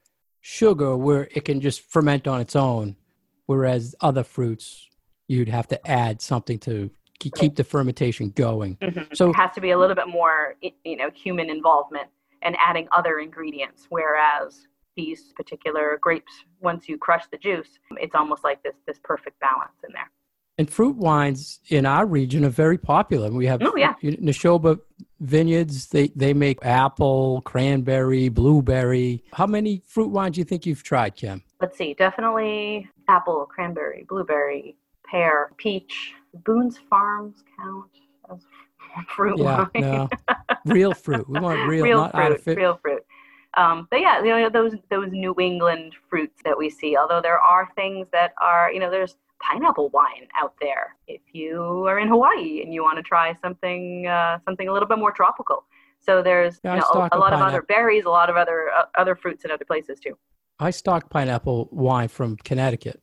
sugar 0.41 0.97
where 0.97 1.29
it 1.33 1.45
can 1.45 1.61
just 1.61 1.81
ferment 1.81 2.29
on 2.29 2.41
its 2.41 2.55
own 2.55 2.97
whereas 3.47 3.95
other 4.01 4.23
fruits 4.23 4.89
you'd 5.29 5.49
have 5.49 5.69
to 5.69 5.91
add 5.91 6.21
something 6.21 6.59
to 6.61 6.91
keep 7.19 7.57
the 7.57 7.65
fermentation 7.65 8.31
going. 8.31 8.77
Mm-hmm. 8.77 9.15
So 9.15 9.31
it 9.31 9.37
has 9.37 9.53
to 9.55 9.61
be 9.61 9.71
a 9.71 9.79
little 9.79 9.97
bit 9.97 10.09
more, 10.09 10.55
you 10.85 10.97
know, 10.97 11.11
human 11.15 11.51
involvement 11.51 12.09
and 12.43 12.57
adding 12.59 12.89
other 12.93 13.19
ingredients. 13.19 13.87
Whereas 13.89 14.67
these 14.97 15.33
particular 15.35 15.99
grapes, 16.01 16.33
once 16.61 16.89
you 16.89 16.99
crush 16.99 17.25
the 17.31 17.39
juice, 17.39 17.69
it's 17.93 18.15
almost 18.15 18.45
like 18.45 18.63
this 18.63 18.75
this 18.87 18.99
perfect 19.03 19.39
balance 19.41 19.73
in 19.87 19.93
there. 19.93 20.11
And 20.59 20.71
fruit 20.71 20.97
wines 20.97 21.61
in 21.69 21.85
our 21.85 22.07
region 22.07 22.43
are 22.45 22.51
very 22.51 22.79
popular. 22.79 23.31
We 23.31 23.45
have 23.47 23.61
oh, 23.63 23.77
yeah. 23.77 23.95
Nashoba 24.03 24.81
vineyards. 25.21 25.89
They 25.89 26.09
they 26.09 26.33
make 26.33 26.65
apple, 26.65 27.43
cranberry, 27.43 28.31
blueberry. 28.31 29.23
How 29.33 29.47
many 29.47 29.83
fruit 29.87 30.09
wines 30.09 30.37
do 30.37 30.41
you 30.41 30.45
think 30.45 30.65
you've 30.65 30.83
tried, 30.83 31.15
Kim? 31.15 31.43
Let's 31.61 31.77
see. 31.77 31.95
Definitely 31.95 32.89
apple, 33.09 33.47
cranberry, 33.47 34.07
blueberry, 34.09 34.77
pear, 35.11 35.51
peach. 35.57 36.15
Boone's 36.45 36.79
Farms 36.91 37.45
count 37.59 37.91
as 38.31 38.47
fruit 39.09 39.39
yeah, 39.39 39.67
wine. 39.75 39.83
no. 39.83 40.09
real 40.67 40.93
fruit. 40.93 41.29
We 41.29 41.41
want 41.41 41.69
real, 41.69 41.85
real 41.85 42.05
fruit. 42.05 42.15
Artificial. 42.15 42.63
Real 42.63 42.79
fruit. 42.83 43.05
Um, 43.57 43.89
but 43.91 44.01
yeah, 44.01 44.23
you 44.23 44.29
know, 44.29 44.51
those 44.51 44.75
those 44.91 45.11
New 45.13 45.35
England 45.41 45.95
fruits 46.11 46.43
that 46.45 46.57
we 46.57 46.69
see. 46.69 46.97
Although 46.97 47.23
there 47.23 47.39
are 47.39 47.69
things 47.75 48.07
that 48.13 48.35
are, 48.41 48.71
you 48.71 48.81
know, 48.81 48.91
there's 48.91 49.17
pineapple 49.41 49.89
wine 49.91 50.29
out 50.39 50.55
there. 50.61 50.97
If 51.07 51.23
you 51.33 51.87
are 51.87 51.99
in 51.99 52.09
Hawaii 52.09 52.63
and 52.63 52.73
you 52.73 52.83
want 52.83 52.99
to 52.99 53.03
try 53.03 53.35
something 53.41 54.07
uh, 54.07 54.39
something 54.45 54.69
a 54.69 54.73
little 54.73 54.89
bit 54.89 54.99
more 54.99 55.13
tropical, 55.13 55.65
so 56.01 56.23
there's 56.23 56.61
yeah, 56.63 56.75
you 56.75 56.81
know, 56.81 57.09
a, 57.13 57.17
a, 57.17 57.19
lot 57.19 57.33
of 57.33 57.41
other 57.41 57.63
berries, 57.63 58.05
a 58.05 58.11
lot 58.11 58.29
of 58.29 58.37
other 58.37 58.71
uh, 58.77 58.85
other 58.97 59.17
fruits 59.17 59.45
in 59.45 59.51
other 59.51 59.65
places 59.65 59.99
too. 60.01 60.17
I 60.59 60.71
stock 60.71 61.11
pineapple 61.11 61.69
wine 61.71 62.09
from 62.09 62.37
Connecticut. 62.37 63.01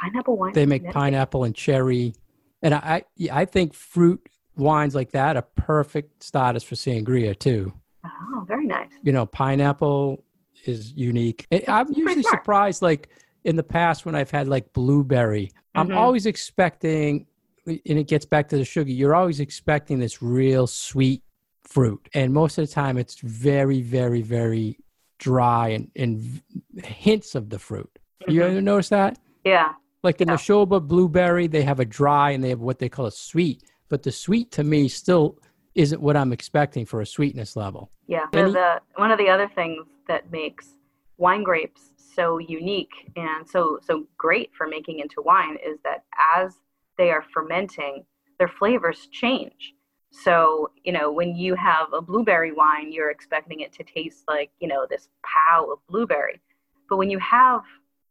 Pineapple 0.00 0.36
wine. 0.36 0.52
They 0.52 0.66
make 0.66 0.90
pineapple 0.90 1.44
and 1.44 1.54
cherry, 1.54 2.14
and 2.62 2.74
I 2.74 3.04
I 3.32 3.44
think 3.44 3.74
fruit 3.74 4.20
wines 4.56 4.94
like 4.94 5.12
that 5.12 5.36
are 5.36 5.46
perfect 5.56 6.22
status 6.22 6.62
for 6.62 6.74
sangria 6.74 7.38
too. 7.38 7.72
Oh, 8.04 8.44
very 8.46 8.66
nice. 8.66 8.90
You 9.02 9.12
know, 9.12 9.26
pineapple 9.26 10.24
is 10.64 10.92
unique. 10.92 11.46
I'm 11.68 11.92
usually 11.92 12.22
surprised, 12.22 12.82
like 12.82 13.08
in 13.44 13.56
the 13.56 13.62
past 13.62 14.04
when 14.04 14.14
I've 14.14 14.30
had 14.30 14.48
like 14.48 14.72
blueberry, 14.72 15.46
mm-hmm. 15.46 15.92
I'm 15.92 15.96
always 15.96 16.26
expecting, 16.26 17.26
and 17.66 17.80
it 17.84 18.08
gets 18.08 18.26
back 18.26 18.48
to 18.48 18.56
the 18.56 18.64
sugar. 18.64 18.90
You're 18.90 19.14
always 19.14 19.40
expecting 19.40 19.98
this 19.98 20.20
real 20.22 20.66
sweet 20.66 21.22
fruit, 21.64 22.08
and 22.14 22.32
most 22.32 22.58
of 22.58 22.66
the 22.66 22.72
time 22.72 22.98
it's 22.98 23.18
very, 23.20 23.82
very, 23.82 24.22
very 24.22 24.78
dry 25.18 25.68
and, 25.68 25.90
and 25.96 26.42
hints 26.84 27.34
of 27.34 27.48
the 27.48 27.58
fruit. 27.58 27.90
Mm-hmm. 28.22 28.32
You 28.32 28.42
ever 28.42 28.60
notice 28.60 28.90
that? 28.90 29.18
Yeah. 29.44 29.72
Like 30.06 30.18
the 30.18 30.24
yeah. 30.24 30.34
Nashoba 30.34 30.86
blueberry, 30.86 31.48
they 31.48 31.64
have 31.64 31.80
a 31.80 31.84
dry 31.84 32.30
and 32.30 32.44
they 32.44 32.50
have 32.50 32.60
what 32.60 32.78
they 32.78 32.88
call 32.88 33.06
a 33.06 33.10
sweet, 33.10 33.64
but 33.88 34.04
the 34.04 34.12
sweet 34.12 34.52
to 34.52 34.62
me 34.62 34.86
still 34.86 35.36
isn't 35.74 36.00
what 36.00 36.16
I'm 36.16 36.32
expecting 36.32 36.86
for 36.86 37.00
a 37.00 37.06
sweetness 37.06 37.56
level. 37.56 37.90
Yeah. 38.06 38.26
Any- 38.32 38.52
the, 38.52 38.80
one 38.94 39.10
of 39.10 39.18
the 39.18 39.28
other 39.28 39.50
things 39.52 39.84
that 40.06 40.30
makes 40.30 40.68
wine 41.16 41.42
grapes 41.42 41.90
so 41.96 42.38
unique 42.38 43.10
and 43.16 43.48
so 43.48 43.80
so 43.82 44.06
great 44.16 44.50
for 44.56 44.68
making 44.68 45.00
into 45.00 45.22
wine 45.22 45.56
is 45.56 45.76
that 45.82 46.04
as 46.36 46.54
they 46.98 47.10
are 47.10 47.24
fermenting, 47.34 48.04
their 48.38 48.46
flavors 48.46 49.08
change. 49.10 49.74
So, 50.12 50.70
you 50.84 50.92
know, 50.92 51.10
when 51.10 51.34
you 51.34 51.56
have 51.56 51.92
a 51.92 52.00
blueberry 52.00 52.52
wine, 52.52 52.92
you're 52.92 53.10
expecting 53.10 53.58
it 53.58 53.72
to 53.72 53.82
taste 53.82 54.22
like, 54.28 54.50
you 54.60 54.68
know, 54.68 54.86
this 54.88 55.08
pow 55.24 55.68
of 55.72 55.80
blueberry. 55.88 56.40
But 56.88 56.98
when 56.98 57.10
you 57.10 57.18
have 57.18 57.62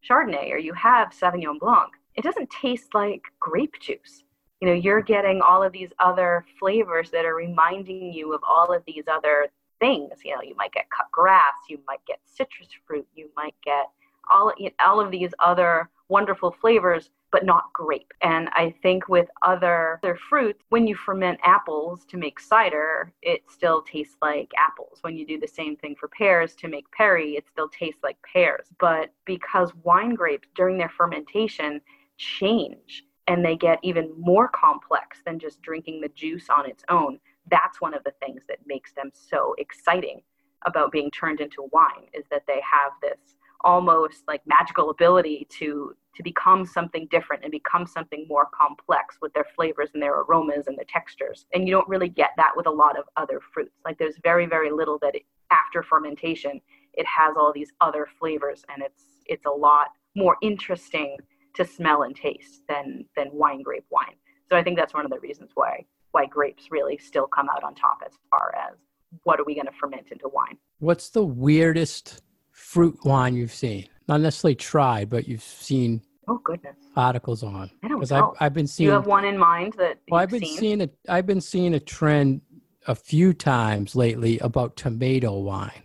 Chardonnay 0.07 0.51
or 0.51 0.57
you 0.57 0.73
have 0.73 1.09
Sauvignon 1.09 1.59
Blanc, 1.59 1.91
it 2.15 2.23
doesn't 2.23 2.49
taste 2.49 2.93
like 2.93 3.23
grape 3.39 3.79
juice. 3.79 4.23
You 4.61 4.67
know, 4.67 4.73
you're 4.73 5.01
getting 5.01 5.41
all 5.41 5.63
of 5.63 5.73
these 5.73 5.89
other 5.99 6.45
flavors 6.59 7.11
that 7.11 7.25
are 7.25 7.35
reminding 7.35 8.13
you 8.13 8.33
of 8.33 8.41
all 8.47 8.73
of 8.73 8.83
these 8.85 9.03
other 9.11 9.47
things. 9.79 10.11
You 10.23 10.35
know, 10.35 10.41
you 10.41 10.55
might 10.55 10.71
get 10.71 10.89
cut 10.89 11.11
grass, 11.11 11.53
you 11.69 11.79
might 11.87 12.05
get 12.07 12.19
citrus 12.25 12.69
fruit, 12.87 13.07
you 13.15 13.29
might 13.35 13.55
get 13.63 13.89
all 14.31 14.53
all 14.85 14.99
of 14.99 15.11
these 15.11 15.31
other 15.39 15.89
wonderful 16.07 16.55
flavors 16.61 17.09
but 17.35 17.43
not 17.45 17.73
grape. 17.73 18.13
And 18.21 18.47
I 18.53 18.73
think 18.81 19.09
with 19.09 19.27
other 19.41 19.99
other 20.01 20.17
fruits, 20.29 20.63
when 20.69 20.87
you 20.87 20.95
ferment 20.95 21.37
apples 21.43 22.05
to 22.05 22.15
make 22.15 22.39
cider, 22.39 23.11
it 23.21 23.41
still 23.49 23.81
tastes 23.81 24.15
like 24.21 24.53
apples. 24.57 24.99
When 25.01 25.17
you 25.17 25.27
do 25.27 25.37
the 25.37 25.45
same 25.45 25.75
thing 25.75 25.97
for 25.99 26.07
pears 26.07 26.55
to 26.55 26.69
make 26.69 26.89
perry, 26.91 27.35
it 27.35 27.43
still 27.51 27.67
tastes 27.67 28.01
like 28.03 28.15
pears. 28.31 28.67
But 28.79 29.11
because 29.25 29.73
wine 29.83 30.15
grapes 30.15 30.47
during 30.55 30.77
their 30.77 30.93
fermentation 30.97 31.81
change 32.15 33.03
and 33.27 33.43
they 33.43 33.57
get 33.57 33.79
even 33.83 34.13
more 34.17 34.47
complex 34.47 35.17
than 35.25 35.37
just 35.37 35.61
drinking 35.61 35.99
the 35.99 36.11
juice 36.15 36.47
on 36.49 36.69
its 36.69 36.85
own, 36.87 37.19
that's 37.51 37.81
one 37.81 37.93
of 37.93 38.05
the 38.05 38.13
things 38.21 38.43
that 38.47 38.59
makes 38.65 38.93
them 38.93 39.11
so 39.13 39.55
exciting 39.57 40.21
about 40.65 40.93
being 40.93 41.11
turned 41.11 41.41
into 41.41 41.67
wine 41.73 42.07
is 42.13 42.23
that 42.31 42.43
they 42.47 42.61
have 42.61 42.93
this 43.01 43.35
almost 43.65 44.23
like 44.27 44.41
magical 44.45 44.91
ability 44.91 45.47
to 45.49 45.93
to 46.15 46.23
become 46.23 46.65
something 46.65 47.09
different 47.11 47.43
and 47.43 47.51
become 47.51 47.85
something 47.85 48.25
more 48.29 48.47
complex 48.57 49.17
with 49.21 49.33
their 49.33 49.45
flavors 49.53 49.89
and 49.93 50.01
their 50.01 50.21
aromas 50.21 50.67
and 50.67 50.77
the 50.77 50.85
textures. 50.87 51.45
And 51.53 51.67
you 51.67 51.73
don't 51.73 51.89
really 51.89 52.07
get 52.07 52.29
that 52.37 52.53
with 52.55 52.67
a 52.67 52.71
lot 52.71 52.97
of 52.97 53.03
other 53.17 53.41
fruits. 53.53 53.75
Like 53.83 53.97
there's 53.97 54.15
very 54.23 54.45
very 54.45 54.71
little 54.71 54.97
that 55.01 55.15
it, 55.15 55.23
after 55.51 55.83
fermentation 55.83 56.61
it 56.93 57.05
has 57.05 57.35
all 57.37 57.51
these 57.53 57.73
other 57.81 58.07
flavors 58.17 58.63
and 58.69 58.81
it's 58.81 59.03
it's 59.25 59.45
a 59.45 59.49
lot 59.49 59.87
more 60.15 60.37
interesting 60.41 61.17
to 61.55 61.65
smell 61.65 62.03
and 62.03 62.15
taste 62.15 62.61
than 62.69 63.05
than 63.17 63.27
wine 63.33 63.61
grape 63.61 63.85
wine. 63.89 64.15
So 64.49 64.55
I 64.55 64.63
think 64.63 64.77
that's 64.77 64.93
one 64.93 65.05
of 65.05 65.11
the 65.11 65.19
reasons 65.19 65.51
why 65.55 65.85
why 66.11 66.27
grapes 66.27 66.67
really 66.71 66.97
still 66.97 67.27
come 67.27 67.49
out 67.49 67.63
on 67.63 67.75
top 67.75 68.01
as 68.05 68.13
far 68.29 68.55
as 68.55 68.77
what 69.23 69.39
are 69.39 69.43
we 69.43 69.55
going 69.55 69.65
to 69.65 69.73
ferment 69.73 70.07
into 70.11 70.29
wine. 70.29 70.57
What's 70.79 71.09
the 71.09 71.25
weirdest 71.25 72.21
fruit 72.59 72.97
wine 73.03 73.35
you've 73.35 73.53
seen? 73.53 73.87
Not 74.07 74.21
necessarily 74.21 74.55
tried, 74.55 75.09
but 75.09 75.27
you've 75.27 75.43
seen 75.43 76.01
Oh 76.27 76.39
goodness. 76.43 76.75
articles 76.95 77.43
on. 77.43 77.69
I 77.83 77.87
don't 77.87 78.09
know. 78.09 78.33
I've, 78.39 78.45
I've 78.47 78.53
been 78.53 78.65
seeing. 78.67 78.87
you 78.87 78.93
have 78.93 79.05
one 79.07 79.25
in 79.25 79.37
mind 79.37 79.73
that 79.77 79.99
well, 80.09 80.21
I've 80.21 80.29
been 80.29 80.43
seen? 80.45 80.57
seeing 80.57 80.81
it. 80.81 80.95
I've 81.07 81.27
been 81.27 81.41
seeing 81.41 81.73
a 81.75 81.79
trend 81.79 82.41
a 82.87 82.95
few 82.95 83.33
times 83.33 83.95
lately 83.95 84.39
about 84.39 84.75
tomato 84.75 85.37
wine. 85.39 85.83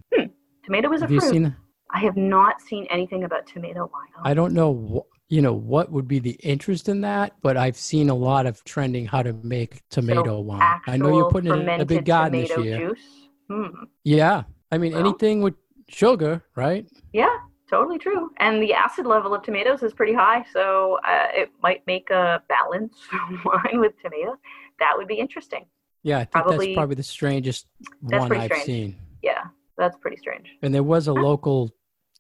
Tomato 0.65 0.93
is 0.93 1.01
a 1.01 1.05
Have 1.05 1.11
you 1.11 1.21
fruit. 1.21 1.31
seen? 1.31 1.57
I 1.93 1.99
have 2.01 2.17
not 2.17 2.61
seen 2.61 2.87
anything 2.91 3.25
about 3.25 3.47
tomato 3.47 3.81
wine. 3.93 4.09
Oh, 4.19 4.23
I 4.25 4.35
don't 4.35 4.53
know. 4.55 4.73
Wh- 5.09 5.17
you 5.33 5.41
know 5.43 5.53
what 5.55 5.91
would 5.93 6.07
be 6.09 6.19
the 6.19 6.33
interest 6.43 6.89
in 6.89 7.01
that, 7.03 7.35
but 7.43 7.57
I've 7.57 7.77
seen 7.77 8.11
a 8.11 8.15
lot 8.15 8.47
of 8.47 8.63
trending 8.65 9.07
how 9.07 9.23
to 9.23 9.33
make 9.43 9.81
tomato 9.89 10.41
wine. 10.41 10.81
I 10.87 10.97
know 10.97 11.09
you're 11.17 11.31
putting 11.31 11.53
it 11.53 11.69
in 11.69 11.81
a 11.81 11.85
big 11.85 12.05
garden 12.05 12.41
this 12.41 12.51
tomato 12.51 12.63
year. 12.69 12.89
Juice. 12.91 13.29
Hmm. 13.49 13.85
Yeah, 14.05 14.43
I 14.73 14.79
mean 14.79 14.93
Well. 14.93 15.01
anything 15.07 15.41
with 15.41 15.55
sugar, 15.91 16.43
right? 16.57 16.87
Yeah, 17.13 17.37
totally 17.69 17.99
true. 17.99 18.31
And 18.39 18.63
the 18.63 18.73
acid 18.75 19.07
level 19.07 19.35
of 19.35 19.43
tomatoes 19.43 19.83
is 19.83 19.93
pretty 19.93 20.15
high, 20.15 20.45
so 20.53 20.99
uh, 21.07 21.29
it 21.35 21.51
might 21.63 21.87
make 21.87 22.11
a 22.11 22.43
balanced 22.49 23.01
wine 23.45 23.81
with 23.81 23.93
tomatoes. 24.03 24.37
That 24.79 24.93
would 24.97 25.07
be 25.09 25.17
interesting. 25.17 25.67
Yeah, 26.03 26.17
I 26.17 26.21
think 26.21 26.31
Probably- 26.33 26.67
that's 26.69 26.77
probably 26.77 26.95
the 26.97 27.03
strangest 27.03 27.67
one 28.01 28.33
I've 28.33 28.45
strange. 28.47 28.65
seen. 28.65 28.97
Yeah, 29.23 29.45
that's 29.77 29.97
pretty 29.99 30.17
strange. 30.17 30.49
And 30.63 30.75
there 30.75 30.83
was 30.83 31.09
a 31.09 31.13
local 31.13 31.71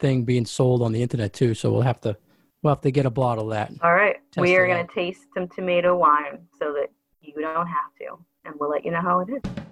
thing 0.00 0.24
being 0.24 0.44
sold 0.46 0.83
on 0.83 0.92
the 0.92 1.02
internet 1.02 1.33
too, 1.33 1.54
so 1.54 1.72
we'll 1.72 1.83
have 1.83 2.00
to 2.02 2.16
we'll 2.62 2.72
have 2.74 2.83
to 2.83 2.90
get 2.90 3.06
a 3.06 3.11
bottle 3.11 3.44
of 3.44 3.50
that. 3.50 3.72
All 3.83 3.94
right, 3.94 4.16
we 4.37 4.54
are 4.56 4.66
going 4.66 4.87
to 4.87 4.94
taste 4.94 5.22
some 5.35 5.48
tomato 5.48 5.96
wine 5.96 6.40
so 6.59 6.74
that 6.74 6.88
you 7.22 7.33
don't 7.40 7.66
have 7.66 7.94
to, 8.00 8.18
and 8.44 8.54
we'll 8.61 8.68
let 8.70 8.85
you 8.85 8.90
know 8.90 9.00
how 9.00 9.20
it 9.20 9.28
is. 9.30 9.69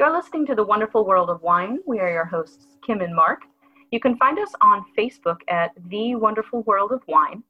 You're 0.00 0.16
listening 0.16 0.46
to 0.46 0.54
The 0.54 0.64
Wonderful 0.64 1.04
World 1.04 1.28
of 1.28 1.42
Wine. 1.42 1.78
We 1.86 2.00
are 2.00 2.10
your 2.10 2.24
hosts, 2.24 2.68
Kim 2.80 3.02
and 3.02 3.14
Mark. 3.14 3.42
You 3.90 4.00
can 4.00 4.16
find 4.16 4.38
us 4.38 4.50
on 4.62 4.82
Facebook 4.98 5.40
at 5.48 5.72
The 5.90 6.14
Wonderful 6.14 6.62
World 6.62 6.92
of 6.92 7.02
Wine. 7.06 7.42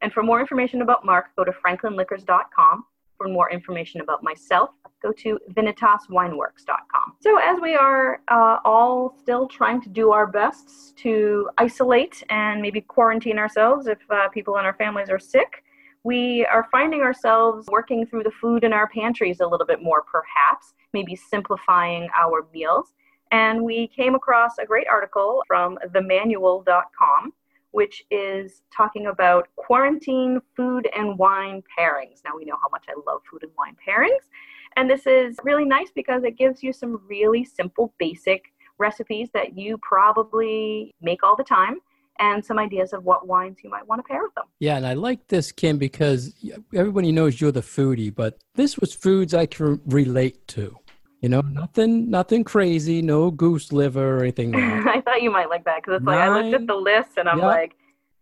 And 0.00 0.10
for 0.10 0.22
more 0.22 0.40
information 0.40 0.80
about 0.80 1.04
Mark, 1.04 1.26
go 1.36 1.44
to 1.44 1.52
franklinliquors.com. 1.52 2.86
For 3.18 3.28
more 3.28 3.50
information 3.50 4.00
about 4.00 4.22
myself, 4.22 4.70
go 5.02 5.12
to 5.12 5.38
vinitaswineworks.com. 5.52 7.16
So, 7.20 7.38
as 7.42 7.60
we 7.60 7.74
are 7.74 8.22
uh, 8.28 8.60
all 8.64 9.14
still 9.20 9.46
trying 9.46 9.82
to 9.82 9.90
do 9.90 10.10
our 10.10 10.26
best 10.26 10.96
to 11.02 11.50
isolate 11.58 12.24
and 12.30 12.62
maybe 12.62 12.80
quarantine 12.80 13.38
ourselves 13.38 13.86
if 13.86 13.98
uh, 14.08 14.30
people 14.30 14.56
in 14.56 14.64
our 14.64 14.72
families 14.72 15.10
are 15.10 15.18
sick, 15.18 15.62
we 16.04 16.46
are 16.46 16.66
finding 16.72 17.02
ourselves 17.02 17.66
working 17.70 18.06
through 18.06 18.22
the 18.22 18.32
food 18.40 18.64
in 18.64 18.72
our 18.72 18.88
pantries 18.88 19.40
a 19.40 19.46
little 19.46 19.66
bit 19.66 19.82
more, 19.82 20.02
perhaps, 20.10 20.72
maybe 20.92 21.16
simplifying 21.16 22.08
our 22.18 22.46
meals. 22.52 22.94
And 23.30 23.62
we 23.62 23.88
came 23.88 24.14
across 24.14 24.58
a 24.58 24.64
great 24.64 24.86
article 24.88 25.42
from 25.46 25.78
themanual.com, 25.94 27.32
which 27.72 28.04
is 28.10 28.62
talking 28.74 29.06
about 29.06 29.48
quarantine 29.56 30.40
food 30.56 30.88
and 30.96 31.18
wine 31.18 31.62
pairings. 31.78 32.22
Now, 32.24 32.36
we 32.36 32.44
know 32.44 32.56
how 32.60 32.68
much 32.70 32.86
I 32.88 32.94
love 33.06 33.22
food 33.30 33.42
and 33.42 33.52
wine 33.58 33.76
pairings. 33.86 34.28
And 34.76 34.88
this 34.88 35.06
is 35.06 35.36
really 35.44 35.64
nice 35.64 35.90
because 35.94 36.24
it 36.24 36.38
gives 36.38 36.62
you 36.62 36.72
some 36.72 37.00
really 37.06 37.44
simple, 37.44 37.92
basic 37.98 38.52
recipes 38.78 39.28
that 39.34 39.58
you 39.58 39.76
probably 39.78 40.94
make 41.02 41.22
all 41.22 41.36
the 41.36 41.44
time 41.44 41.80
and 42.18 42.44
some 42.44 42.58
ideas 42.58 42.92
of 42.92 43.04
what 43.04 43.26
wines 43.26 43.58
you 43.62 43.70
might 43.70 43.86
want 43.86 43.98
to 44.00 44.02
pair 44.02 44.22
with 44.22 44.34
them. 44.34 44.44
Yeah, 44.60 44.76
and 44.76 44.86
I 44.86 44.94
like 44.94 45.28
this, 45.28 45.52
Kim, 45.52 45.78
because 45.78 46.34
everybody 46.74 47.12
knows 47.12 47.40
you're 47.40 47.52
the 47.52 47.60
foodie, 47.60 48.14
but 48.14 48.38
this 48.54 48.78
was 48.78 48.94
foods 48.94 49.34
I 49.34 49.46
can 49.46 49.80
relate 49.86 50.46
to. 50.48 50.76
You 51.20 51.28
know, 51.28 51.40
nothing, 51.40 52.10
nothing 52.10 52.44
crazy, 52.44 53.02
no 53.02 53.30
goose 53.32 53.72
liver 53.72 54.18
or 54.18 54.22
anything 54.22 54.52
like 54.52 54.84
that. 54.84 54.86
I 54.96 55.00
thought 55.00 55.20
you 55.22 55.30
might 55.30 55.48
like 55.48 55.64
that 55.64 55.82
because 55.82 55.96
it's 55.98 56.04
like 56.06 56.18
I 56.18 56.28
looked 56.42 56.54
at 56.54 56.66
the 56.66 56.74
list 56.76 57.10
and 57.16 57.28
I'm 57.28 57.38
Yep. 57.38 57.46
like, 57.46 57.74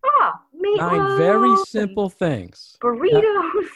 ah, 0.04 0.40
meatloaf, 0.54 0.76
Nine 0.78 1.16
very 1.18 1.56
simple 1.56 2.08
things. 2.08 2.76
burritos. 2.82 3.68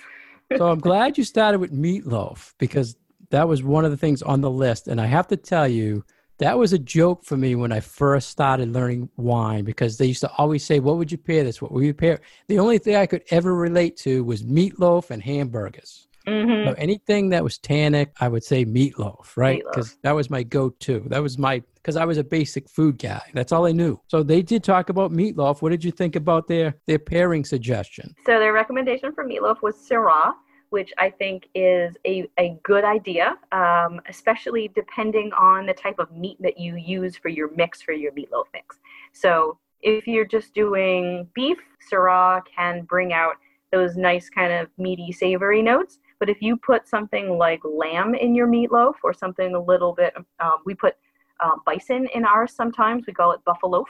So 0.56 0.68
I'm 0.68 0.78
glad 0.80 1.16
you 1.18 1.24
started 1.24 1.58
with 1.60 1.72
meatloaf 1.72 2.54
because 2.58 2.96
that 3.30 3.46
was 3.46 3.62
one 3.62 3.84
of 3.84 3.90
the 3.90 3.96
things 3.96 4.22
on 4.22 4.40
the 4.40 4.50
list. 4.50 4.88
And 4.88 5.00
I 5.00 5.06
have 5.06 5.28
to 5.28 5.36
tell 5.36 5.68
you, 5.68 6.04
that 6.40 6.58
was 6.58 6.72
a 6.72 6.78
joke 6.78 7.24
for 7.24 7.36
me 7.36 7.54
when 7.54 7.70
I 7.70 7.80
first 7.80 8.30
started 8.30 8.72
learning 8.72 9.10
wine 9.16 9.64
because 9.64 9.98
they 9.98 10.06
used 10.06 10.22
to 10.22 10.32
always 10.38 10.64
say, 10.64 10.80
What 10.80 10.96
would 10.96 11.12
you 11.12 11.18
pair 11.18 11.44
this? 11.44 11.62
What 11.62 11.70
would 11.70 11.84
you 11.84 11.94
pair? 11.94 12.20
The 12.48 12.58
only 12.58 12.78
thing 12.78 12.96
I 12.96 13.06
could 13.06 13.22
ever 13.30 13.54
relate 13.54 13.96
to 13.98 14.24
was 14.24 14.42
meatloaf 14.42 15.10
and 15.10 15.22
hamburgers. 15.22 16.08
hmm 16.26 16.64
So 16.64 16.74
anything 16.78 17.28
that 17.30 17.44
was 17.44 17.58
tannic, 17.58 18.12
I 18.20 18.28
would 18.28 18.42
say 18.42 18.64
meatloaf, 18.64 19.36
right? 19.36 19.62
Because 19.70 19.96
that 20.02 20.12
was 20.12 20.30
my 20.30 20.42
go-to. 20.42 21.04
That 21.08 21.22
was 21.22 21.38
my 21.38 21.62
because 21.74 21.96
I 21.96 22.04
was 22.04 22.18
a 22.18 22.24
basic 22.24 22.68
food 22.68 22.98
guy. 22.98 23.22
That's 23.34 23.52
all 23.52 23.66
I 23.66 23.72
knew. 23.72 24.00
So 24.08 24.22
they 24.22 24.42
did 24.42 24.64
talk 24.64 24.88
about 24.88 25.12
meatloaf. 25.12 25.60
What 25.62 25.70
did 25.70 25.84
you 25.84 25.90
think 25.90 26.16
about 26.16 26.48
their 26.48 26.74
their 26.86 26.98
pairing 26.98 27.44
suggestion? 27.44 28.14
So 28.26 28.38
their 28.38 28.54
recommendation 28.54 29.12
for 29.14 29.24
meatloaf 29.26 29.60
was 29.62 29.76
Syrah, 29.76 30.32
which 30.70 30.92
I 30.98 31.10
think 31.10 31.48
is 31.54 31.96
a, 32.06 32.28
a 32.38 32.58
good 32.62 32.84
idea, 32.84 33.36
um, 33.52 34.00
especially 34.08 34.70
depending 34.74 35.32
on 35.32 35.66
the 35.66 35.74
type 35.74 35.98
of 35.98 36.10
meat 36.12 36.38
that 36.40 36.58
you 36.58 36.76
use 36.76 37.16
for 37.16 37.28
your 37.28 37.50
mix 37.54 37.82
for 37.82 37.92
your 37.92 38.12
meatloaf 38.12 38.44
mix. 38.52 38.78
So 39.12 39.58
if 39.82 40.06
you're 40.06 40.24
just 40.24 40.54
doing 40.54 41.28
beef, 41.34 41.58
Syrah 41.90 42.42
can 42.56 42.82
bring 42.82 43.12
out 43.12 43.34
those 43.72 43.96
nice 43.96 44.28
kind 44.28 44.52
of 44.52 44.68
meaty, 44.78 45.12
savory 45.12 45.62
notes. 45.62 45.98
But 46.18 46.28
if 46.28 46.40
you 46.42 46.56
put 46.56 46.88
something 46.88 47.36
like 47.38 47.60
lamb 47.64 48.14
in 48.14 48.34
your 48.34 48.46
meatloaf 48.46 48.94
or 49.02 49.12
something 49.12 49.54
a 49.54 49.60
little 49.60 49.92
bit, 49.92 50.14
um, 50.38 50.58
we 50.64 50.74
put 50.74 50.96
uh, 51.40 51.56
bison 51.64 52.06
in 52.14 52.24
ours 52.24 52.52
sometimes. 52.54 53.06
We 53.06 53.12
call 53.12 53.32
it 53.32 53.40
buffalo. 53.44 53.84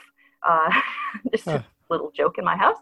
Uh, 0.47 0.71
just 1.31 1.45
Huh. 1.45 1.59
a 1.59 1.63
little 1.89 2.11
joke 2.11 2.37
in 2.37 2.45
my 2.45 2.55
house. 2.55 2.77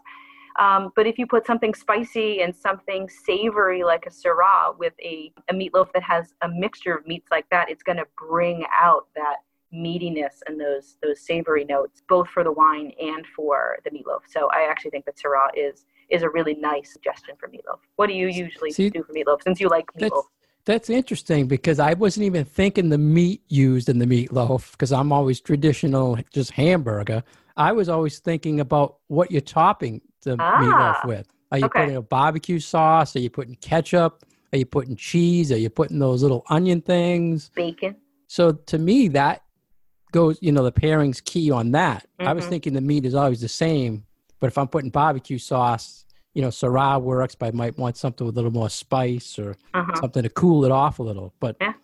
Um, 0.58 0.92
but 0.96 1.06
if 1.06 1.18
you 1.18 1.26
put 1.26 1.46
something 1.46 1.74
spicy 1.74 2.42
and 2.42 2.54
something 2.54 3.08
savory 3.08 3.82
like 3.84 4.06
a 4.06 4.10
Syrah 4.10 4.76
with 4.78 4.94
a, 5.00 5.32
a 5.48 5.54
meatloaf 5.54 5.92
that 5.92 6.02
has 6.02 6.34
a 6.42 6.48
mixture 6.48 6.94
of 6.94 7.06
meats 7.06 7.28
like 7.30 7.48
that, 7.50 7.70
it's 7.70 7.82
going 7.82 7.98
to 7.98 8.06
bring 8.18 8.64
out 8.72 9.06
that 9.14 9.36
meatiness 9.72 10.40
and 10.48 10.60
those 10.60 10.96
those 11.02 11.20
savory 11.20 11.64
notes, 11.64 12.02
both 12.08 12.28
for 12.28 12.42
the 12.42 12.52
wine 12.52 12.92
and 13.00 13.24
for 13.36 13.78
the 13.84 13.90
meatloaf. 13.90 14.22
So 14.28 14.48
I 14.52 14.68
actually 14.68 14.90
think 14.90 15.04
that 15.06 15.16
Syrah 15.16 15.50
is 15.54 15.84
is 16.10 16.22
a 16.22 16.28
really 16.28 16.54
nice 16.54 16.92
suggestion 16.92 17.36
for 17.38 17.48
meatloaf. 17.48 17.78
What 17.96 18.08
do 18.08 18.14
you 18.14 18.28
usually 18.28 18.72
See, 18.72 18.90
do 18.90 19.04
for 19.04 19.12
meatloaf 19.12 19.42
since 19.42 19.60
you 19.60 19.68
like 19.68 19.86
That's 19.94 20.12
meatloaf? 20.12 20.24
that's 20.64 20.90
interesting 20.90 21.46
because 21.46 21.78
I 21.78 21.94
wasn't 21.94 22.26
even 22.26 22.44
thinking 22.44 22.90
the 22.90 22.98
meat 22.98 23.42
used 23.48 23.88
in 23.88 23.98
the 23.98 24.06
meatloaf 24.06 24.72
because 24.72 24.92
I'm 24.92 25.12
always 25.12 25.40
traditional, 25.40 26.18
just 26.32 26.50
hamburger. 26.52 27.22
I 27.60 27.72
was 27.72 27.90
always 27.90 28.20
thinking 28.20 28.58
about 28.60 28.96
what 29.08 29.30
you're 29.30 29.42
topping 29.42 30.00
the 30.22 30.36
Ah, 30.40 30.56
meatloaf 30.58 31.04
with. 31.06 31.28
Are 31.52 31.58
you 31.58 31.66
okay. 31.66 31.80
putting 31.80 31.96
a 31.96 32.00
barbecue 32.02 32.58
sauce? 32.58 33.14
Are 33.16 33.18
you 33.20 33.28
putting 33.28 33.54
ketchup? 33.56 34.24
Are 34.54 34.56
you 34.56 34.64
putting 34.64 34.96
cheese? 34.96 35.52
Are 35.52 35.58
you 35.58 35.68
putting 35.68 35.98
those 35.98 36.22
little 36.22 36.42
onion 36.48 36.80
things? 36.80 37.50
Bacon. 37.54 37.96
So 38.28 38.52
to 38.52 38.78
me, 38.78 39.08
that 39.08 39.42
goes, 40.10 40.38
you 40.40 40.52
know, 40.52 40.62
the 40.64 40.72
pairing's 40.72 41.20
key 41.20 41.50
on 41.50 41.72
that. 41.72 42.06
I 42.18 42.32
was 42.32 42.46
Mhm. 42.46 42.48
thinking 42.48 42.72
the 42.72 42.80
meat 42.80 43.04
is 43.04 43.14
always 43.14 43.42
the 43.42 43.48
same, 43.48 44.06
but 44.40 44.46
if 44.46 44.56
I'm 44.56 44.68
putting 44.68 44.88
barbecue 44.90 45.36
sauce, 45.38 46.06
you 46.32 46.40
know, 46.40 46.48
Syrah 46.48 47.00
works, 47.02 47.34
but 47.34 47.46
I 47.46 47.50
might 47.50 47.76
want 47.76 47.98
something 47.98 48.26
with 48.26 48.36
a 48.36 48.38
little 48.38 48.52
more 48.52 48.70
spice 48.70 49.38
or 49.38 49.54
Uh-huh. 49.74 49.92
something 50.00 50.22
to 50.22 50.30
cool 50.30 50.64
it 50.64 50.70
off 50.72 50.98
a 50.98 51.02
little. 51.02 51.34
But 51.40 51.56
Yeah. 51.60 51.74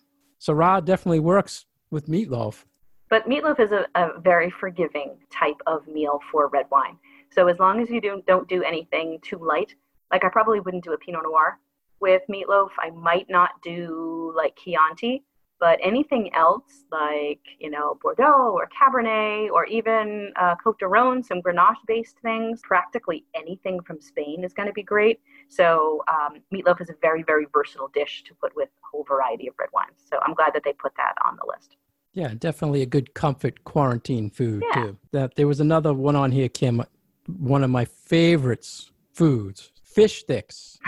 Syrah 0.40 0.82
definitely 0.82 1.20
works 1.20 1.66
with 1.90 2.06
meatloaf. 2.08 2.64
But 3.08 3.28
meatloaf 3.28 3.60
is 3.60 3.70
a, 3.72 3.86
a 3.94 4.20
very 4.20 4.50
forgiving 4.50 5.16
type 5.30 5.60
of 5.66 5.86
meal 5.86 6.20
for 6.30 6.48
red 6.48 6.66
wine. 6.70 6.98
So 7.30 7.46
as 7.48 7.58
long 7.58 7.80
as 7.80 7.90
you 7.90 8.00
do, 8.00 8.22
don't 8.26 8.48
do 8.48 8.62
anything 8.62 9.18
too 9.22 9.38
light, 9.38 9.74
like 10.12 10.24
I 10.24 10.28
probably 10.28 10.60
wouldn't 10.60 10.84
do 10.84 10.92
a 10.92 10.98
Pinot 10.98 11.22
Noir 11.24 11.58
with 12.00 12.22
meatloaf. 12.30 12.70
I 12.78 12.90
might 12.90 13.28
not 13.28 13.50
do 13.62 14.32
like 14.36 14.56
Chianti 14.56 15.24
But 15.58 15.78
anything 15.82 16.34
else, 16.34 16.84
like 16.92 17.40
you 17.58 17.70
know 17.70 17.98
Bordeaux 18.02 18.52
or 18.54 18.68
Cabernet 18.68 19.50
or 19.50 19.64
even 19.66 20.32
uh, 20.36 20.54
Cote 20.62 20.78
de 20.78 20.86
Rhone, 20.86 21.22
some 21.22 21.40
Grenache-based 21.40 22.18
things, 22.20 22.60
practically 22.62 23.24
anything 23.34 23.80
from 23.82 24.00
Spain 24.00 24.44
is 24.44 24.52
going 24.52 24.68
to 24.68 24.72
be 24.74 24.82
great. 24.82 25.20
So 25.48 26.02
um, 26.08 26.40
meatloaf 26.52 26.80
is 26.82 26.90
a 26.90 26.94
very, 27.00 27.22
very 27.22 27.46
versatile 27.52 27.88
dish 27.88 28.22
to 28.26 28.34
put 28.34 28.54
with 28.54 28.68
a 28.68 28.86
whole 28.90 29.04
variety 29.04 29.48
of 29.48 29.54
red 29.58 29.70
wines. 29.72 30.02
So 30.10 30.18
I'm 30.22 30.34
glad 30.34 30.52
that 30.54 30.62
they 30.64 30.74
put 30.74 30.92
that 30.96 31.14
on 31.24 31.36
the 31.36 31.46
list. 31.46 31.76
Yeah, 32.16 32.32
definitely 32.38 32.80
a 32.80 32.86
good 32.86 33.12
comfort 33.12 33.64
quarantine 33.64 34.30
food 34.30 34.64
yeah. 34.70 34.82
too. 34.82 34.96
That 35.12 35.34
there 35.36 35.46
was 35.46 35.60
another 35.60 35.92
one 35.92 36.16
on 36.16 36.32
here, 36.32 36.48
Kim. 36.48 36.82
One 37.26 37.62
of 37.62 37.68
my 37.68 37.84
favorites 37.84 38.90
foods, 39.12 39.70
fish 39.82 40.20
sticks. 40.20 40.78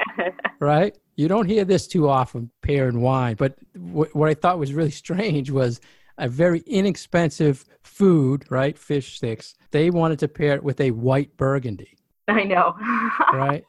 right? 0.60 0.96
You 1.16 1.28
don't 1.28 1.46
hear 1.46 1.66
this 1.66 1.86
too 1.86 2.08
often, 2.08 2.50
pear 2.62 2.88
and 2.88 3.02
wine. 3.02 3.36
But 3.36 3.56
w- 3.74 4.10
what 4.14 4.30
I 4.30 4.34
thought 4.34 4.58
was 4.58 4.72
really 4.72 4.90
strange 4.90 5.50
was 5.50 5.78
a 6.16 6.26
very 6.26 6.60
inexpensive 6.66 7.66
food, 7.82 8.44
right? 8.50 8.78
Fish 8.78 9.16
sticks. 9.16 9.54
They 9.72 9.90
wanted 9.90 10.18
to 10.20 10.28
pair 10.28 10.54
it 10.54 10.64
with 10.64 10.80
a 10.80 10.90
white 10.92 11.36
burgundy. 11.36 11.98
I 12.28 12.44
know. 12.44 12.76
right? 13.32 13.64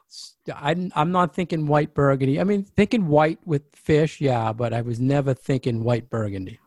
I, 0.54 0.90
I'm 0.94 1.12
not 1.12 1.34
thinking 1.34 1.66
white 1.66 1.92
burgundy. 1.92 2.40
I 2.40 2.44
mean, 2.44 2.62
thinking 2.62 3.08
white 3.08 3.40
with 3.44 3.62
fish, 3.74 4.20
yeah, 4.20 4.52
but 4.52 4.72
I 4.72 4.80
was 4.80 5.00
never 5.00 5.34
thinking 5.34 5.82
white 5.82 6.08
burgundy. 6.08 6.60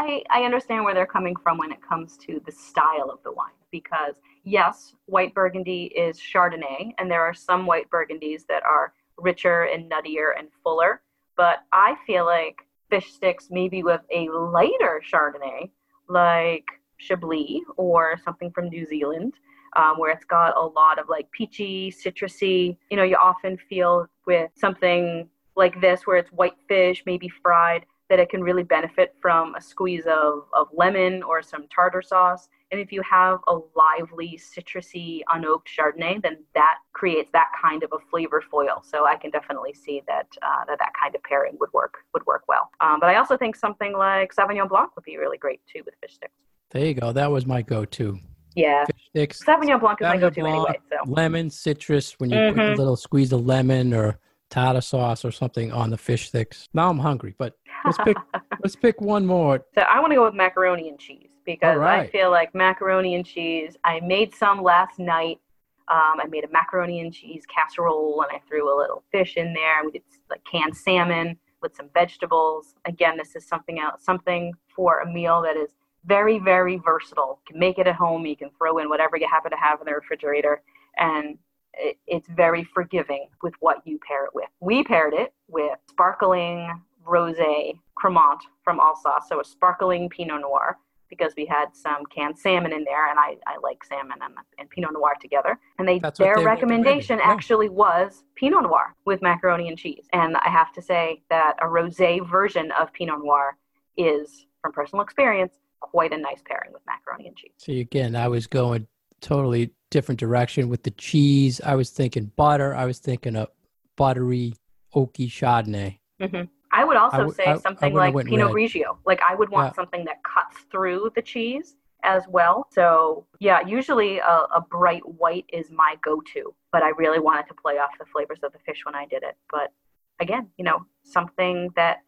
I, 0.00 0.22
I 0.30 0.44
understand 0.44 0.84
where 0.84 0.94
they're 0.94 1.04
coming 1.04 1.36
from 1.36 1.58
when 1.58 1.72
it 1.72 1.82
comes 1.86 2.16
to 2.26 2.40
the 2.46 2.52
style 2.52 3.10
of 3.10 3.22
the 3.22 3.32
wine. 3.32 3.50
Because, 3.70 4.14
yes, 4.44 4.94
white 5.04 5.34
burgundy 5.34 5.92
is 5.94 6.18
Chardonnay, 6.18 6.92
and 6.98 7.10
there 7.10 7.20
are 7.20 7.34
some 7.34 7.66
white 7.66 7.88
burgundies 7.90 8.46
that 8.48 8.62
are 8.62 8.94
richer 9.18 9.64
and 9.64 9.90
nuttier 9.90 10.30
and 10.38 10.48
fuller. 10.64 11.02
But 11.36 11.58
I 11.72 11.96
feel 12.06 12.24
like 12.24 12.62
fish 12.88 13.12
sticks, 13.12 13.48
maybe 13.50 13.82
with 13.82 14.00
a 14.10 14.28
lighter 14.30 15.02
Chardonnay, 15.06 15.70
like 16.08 16.64
Chablis 16.98 17.60
or 17.76 18.18
something 18.24 18.50
from 18.52 18.70
New 18.70 18.86
Zealand, 18.86 19.34
um, 19.76 19.98
where 19.98 20.12
it's 20.12 20.24
got 20.24 20.56
a 20.56 20.66
lot 20.66 20.98
of 20.98 21.10
like 21.10 21.30
peachy, 21.30 21.92
citrusy. 21.92 22.78
You 22.90 22.96
know, 22.96 23.04
you 23.04 23.16
often 23.22 23.58
feel 23.68 24.06
with 24.26 24.50
something 24.56 25.28
like 25.56 25.78
this 25.82 26.06
where 26.06 26.16
it's 26.16 26.32
white 26.32 26.56
fish, 26.68 27.02
maybe 27.04 27.28
fried, 27.42 27.84
that 28.10 28.18
it 28.18 28.28
can 28.28 28.42
really 28.42 28.64
benefit 28.64 29.14
from 29.22 29.54
a 29.54 29.60
squeeze 29.60 30.04
of, 30.04 30.42
of 30.52 30.66
lemon 30.74 31.22
or 31.22 31.42
some 31.42 31.66
tartar 31.68 32.02
sauce. 32.02 32.48
And 32.72 32.80
if 32.80 32.92
you 32.92 33.02
have 33.02 33.38
a 33.46 33.58
lively, 33.74 34.38
citrusy, 34.38 35.20
unoaked 35.28 35.68
Chardonnay, 35.68 36.20
then 36.20 36.38
that 36.54 36.78
creates 36.92 37.30
that 37.32 37.48
kind 37.60 37.82
of 37.82 37.92
a 37.92 37.98
flavor 38.10 38.42
foil. 38.50 38.82
So 38.84 39.06
I 39.06 39.16
can 39.16 39.30
definitely 39.30 39.72
see 39.72 40.02
that 40.08 40.26
uh, 40.42 40.64
that, 40.66 40.78
that 40.78 40.92
kind 41.00 41.14
of 41.14 41.22
pairing 41.22 41.56
would 41.60 41.72
work 41.72 41.98
would 42.12 42.26
work 42.26 42.42
well. 42.48 42.70
Um, 42.80 42.98
but 43.00 43.08
I 43.08 43.16
also 43.16 43.36
think 43.36 43.56
something 43.56 43.96
like 43.96 44.34
Sauvignon 44.34 44.68
Blanc 44.68 44.94
would 44.96 45.04
be 45.04 45.16
really 45.16 45.38
great 45.38 45.60
too 45.72 45.82
with 45.84 45.94
fish 46.02 46.14
sticks. 46.14 46.34
There 46.70 46.84
you 46.84 46.94
go. 46.94 47.12
That 47.12 47.30
was 47.30 47.46
my 47.46 47.62
go-to. 47.62 48.18
Yeah. 48.54 48.84
Fish 48.86 49.06
sticks. 49.08 49.44
Sauvignon 49.44 49.80
Blanc 49.80 50.00
is 50.00 50.06
Sauvignon 50.06 50.10
my 50.10 50.16
go-to 50.18 50.40
Blanc, 50.40 50.68
anyway. 50.68 50.78
So. 50.90 51.10
Lemon, 51.10 51.50
citrus. 51.50 52.14
When 52.18 52.30
you 52.30 52.36
mm-hmm. 52.36 52.58
put 52.58 52.72
a 52.72 52.76
little 52.76 52.96
squeeze 52.96 53.32
of 53.32 53.46
lemon 53.46 53.94
or 53.94 54.18
tartar 54.50 54.80
sauce 54.80 55.24
or 55.24 55.30
something 55.30 55.72
on 55.72 55.90
the 55.90 55.96
fish 55.96 56.28
sticks. 56.28 56.68
Now 56.74 56.90
I'm 56.90 56.98
hungry, 56.98 57.34
but 57.38 57.56
let's 57.84 57.98
pick 57.98 58.16
let's 58.62 58.76
pick 58.76 59.00
one 59.00 59.26
more. 59.26 59.64
So 59.74 59.82
I 59.82 60.00
want 60.00 60.10
to 60.12 60.16
go 60.16 60.24
with 60.24 60.34
macaroni 60.34 60.88
and 60.88 60.98
cheese 60.98 61.28
because 61.44 61.78
right. 61.78 62.00
I 62.00 62.10
feel 62.10 62.30
like 62.30 62.54
macaroni 62.54 63.14
and 63.14 63.24
cheese. 63.24 63.76
I 63.84 64.00
made 64.00 64.34
some 64.34 64.62
last 64.62 64.98
night. 64.98 65.40
Um, 65.88 66.20
I 66.20 66.26
made 66.28 66.44
a 66.44 66.48
macaroni 66.50 67.00
and 67.00 67.12
cheese 67.12 67.44
casserole 67.52 68.22
and 68.22 68.36
I 68.36 68.40
threw 68.48 68.72
a 68.72 68.76
little 68.76 69.02
fish 69.10 69.36
in 69.36 69.52
there. 69.54 69.84
We 69.84 69.92
did 69.92 70.02
like 70.28 70.42
canned 70.44 70.76
salmon 70.76 71.36
with 71.62 71.74
some 71.76 71.88
vegetables. 71.94 72.74
Again, 72.84 73.16
this 73.16 73.36
is 73.36 73.46
something 73.46 73.80
else, 73.80 74.04
something 74.04 74.52
for 74.74 75.00
a 75.00 75.10
meal 75.10 75.42
that 75.42 75.56
is 75.56 75.70
very, 76.04 76.38
very 76.38 76.76
versatile. 76.76 77.40
You 77.46 77.52
can 77.52 77.60
make 77.60 77.78
it 77.78 77.86
at 77.86 77.94
home. 77.94 78.26
You 78.26 78.36
can 78.36 78.50
throw 78.56 78.78
in 78.78 78.88
whatever 78.88 79.16
you 79.16 79.26
happen 79.28 79.50
to 79.50 79.56
have 79.56 79.80
in 79.80 79.86
the 79.86 79.94
refrigerator, 79.94 80.62
and 80.96 81.38
it, 81.74 81.98
it's 82.06 82.28
very 82.28 82.64
forgiving 82.64 83.28
with 83.42 83.54
what 83.60 83.86
you 83.86 83.98
pair 84.06 84.24
it 84.24 84.34
with. 84.34 84.48
We 84.60 84.82
paired 84.84 85.14
it 85.14 85.32
with 85.48 85.78
sparkling 85.88 86.70
rosé 87.06 87.78
Cremant 87.96 88.40
from 88.62 88.80
Alsace, 88.80 89.28
so 89.28 89.40
a 89.40 89.44
sparkling 89.44 90.08
Pinot 90.08 90.40
Noir 90.40 90.78
because 91.10 91.34
we 91.36 91.44
had 91.44 91.66
some 91.74 92.06
canned 92.06 92.38
salmon 92.38 92.72
in 92.72 92.84
there, 92.84 93.10
and 93.10 93.18
I, 93.18 93.36
I 93.46 93.58
like 93.62 93.82
salmon 93.84 94.18
and, 94.22 94.32
and 94.58 94.70
Pinot 94.70 94.92
Noir 94.92 95.14
together. 95.20 95.58
And 95.78 95.86
they 95.86 95.98
That's 95.98 96.18
their 96.18 96.40
recommendation 96.40 97.18
yeah. 97.18 97.28
actually 97.28 97.68
was 97.68 98.22
Pinot 98.36 98.62
Noir 98.62 98.94
with 99.04 99.20
macaroni 99.20 99.68
and 99.68 99.76
cheese. 99.76 100.06
And 100.12 100.36
I 100.36 100.48
have 100.48 100.72
to 100.74 100.82
say 100.82 101.22
that 101.28 101.56
a 101.60 101.66
rosé 101.66 102.26
version 102.26 102.70
of 102.78 102.92
Pinot 102.92 103.18
Noir 103.18 103.56
is, 103.96 104.46
from 104.62 104.72
personal 104.72 105.02
experience, 105.02 105.54
quite 105.80 106.12
a 106.12 106.16
nice 106.16 106.42
pairing 106.46 106.72
with 106.72 106.82
macaroni 106.86 107.26
and 107.26 107.36
cheese. 107.36 107.52
See, 107.58 107.80
again, 107.80 108.14
I 108.14 108.28
was 108.28 108.46
going 108.46 108.86
totally 109.20 109.72
different 109.90 110.20
direction 110.20 110.68
with 110.68 110.84
the 110.84 110.92
cheese. 110.92 111.60
I 111.64 111.74
was 111.74 111.90
thinking 111.90 112.30
butter. 112.36 112.74
I 112.74 112.84
was 112.84 113.00
thinking 113.00 113.36
a 113.36 113.48
buttery, 113.96 114.54
oaky 114.94 115.26
Chardonnay. 115.26 115.98
Mm-hmm. 116.20 116.44
I 116.72 116.84
would 116.84 116.96
also 116.96 117.26
I, 117.26 117.30
say 117.30 117.44
I, 117.44 117.56
something 117.58 117.92
I 117.98 118.10
like 118.10 118.26
Pinot 118.26 118.46
red. 118.46 118.54
Grigio. 118.54 118.98
Like 119.04 119.20
I 119.28 119.34
would 119.34 119.48
want 119.48 119.68
yeah. 119.68 119.74
something 119.74 120.04
that 120.04 120.22
cuts 120.22 120.56
through 120.70 121.10
the 121.14 121.22
cheese 121.22 121.76
as 122.02 122.24
well. 122.28 122.66
So 122.70 123.26
yeah, 123.40 123.60
usually 123.66 124.18
a, 124.18 124.46
a, 124.54 124.64
bright 124.70 125.02
white 125.06 125.44
is 125.52 125.70
my 125.70 125.96
go-to, 126.02 126.54
but 126.72 126.82
I 126.82 126.90
really 126.90 127.18
wanted 127.18 127.46
to 127.48 127.54
play 127.54 127.74
off 127.74 127.90
the 127.98 128.06
flavors 128.06 128.38
of 128.42 128.52
the 128.52 128.58
fish 128.60 128.84
when 128.84 128.94
I 128.94 129.06
did 129.06 129.22
it. 129.22 129.36
But 129.50 129.72
again, 130.20 130.48
you 130.56 130.64
know, 130.64 130.86
something 131.04 131.70
that 131.76 131.98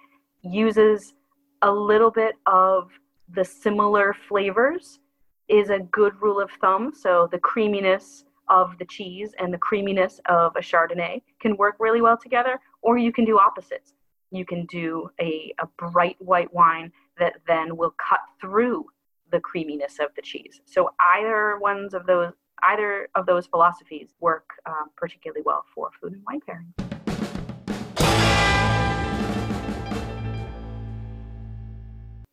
uses 0.42 1.14
a 1.62 1.70
little 1.70 2.11
bit 2.11 2.37
of 2.46 2.90
the 3.35 3.44
similar 3.44 4.14
flavors 4.29 5.01
is 5.48 5.70
a 5.70 5.81
good 5.81 6.14
rule 6.20 6.40
of 6.40 6.51
thumb. 6.61 6.92
So 6.94 7.29
the 7.31 7.38
creaminess 7.38 8.25
of 8.48 8.77
the 8.79 8.85
cheese 8.85 9.35
and 9.38 9.53
the 9.53 9.59
creaminess 9.59 10.20
of 10.27 10.55
a 10.57 10.61
Chardonnay 10.61 11.22
can 11.40 11.57
work 11.57 11.77
really 11.79 12.01
well 12.01 12.16
together, 12.16 12.61
or 12.83 12.98
you 12.98 13.12
can 13.12 13.25
do 13.25 13.38
opposites. 13.38 13.94
You 14.32 14.44
can 14.44 14.66
do 14.66 15.10
a, 15.20 15.54
a 15.60 15.66
bright 15.78 16.16
white 16.18 16.52
wine 16.52 16.90
that 17.18 17.34
then 17.46 17.76
will 17.76 17.94
cut 17.98 18.20
through 18.40 18.86
the 19.30 19.40
creaminess 19.40 19.98
of 20.00 20.08
the 20.16 20.22
cheese. 20.22 20.60
So 20.64 20.90
either 21.14 21.58
ones 21.58 21.94
of 21.94 22.06
those 22.06 22.32
either 22.64 23.08
of 23.16 23.26
those 23.26 23.46
philosophies 23.46 24.14
work 24.20 24.48
um, 24.66 24.90
particularly 24.96 25.42
well 25.44 25.64
for 25.74 25.90
food 26.00 26.12
and 26.12 26.22
wine 26.26 26.40
pairing. 26.46 26.72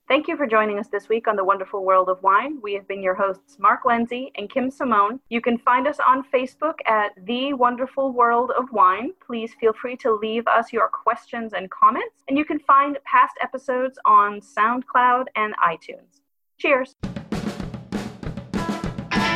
Thank 0.09 0.27
you 0.27 0.35
for 0.35 0.47
joining 0.47 0.79
us 0.79 0.87
this 0.87 1.07
week 1.07 1.27
on 1.27 1.35
The 1.35 1.43
Wonderful 1.43 1.85
World 1.85 2.09
of 2.09 2.23
Wine. 2.23 2.57
We 2.63 2.73
have 2.73 2.87
been 2.87 3.03
your 3.03 3.13
hosts, 3.13 3.59
Mark 3.59 3.85
Lindsay 3.85 4.31
and 4.37 4.49
Kim 4.49 4.71
Simone. 4.71 5.19
You 5.29 5.39
can 5.39 5.59
find 5.59 5.87
us 5.87 5.97
on 6.03 6.23
Facebook 6.33 6.79
at 6.87 7.11
The 7.27 7.53
Wonderful 7.53 8.11
World 8.11 8.51
of 8.57 8.71
Wine. 8.71 9.11
Please 9.23 9.51
feel 9.59 9.71
free 9.71 9.95
to 9.97 10.11
leave 10.11 10.47
us 10.47 10.73
your 10.73 10.87
questions 10.87 11.53
and 11.53 11.69
comments, 11.69 12.23
and 12.27 12.39
you 12.39 12.43
can 12.43 12.57
find 12.57 12.97
past 13.05 13.35
episodes 13.39 13.99
on 14.03 14.41
SoundCloud 14.41 15.25
and 15.35 15.53
iTunes. 15.57 16.21
Cheers. 16.57 16.95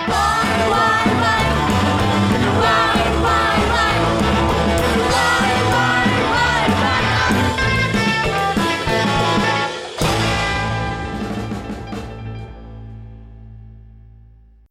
Wine, 0.07 0.69
wine, 0.71 1.21
wine. 1.21 1.42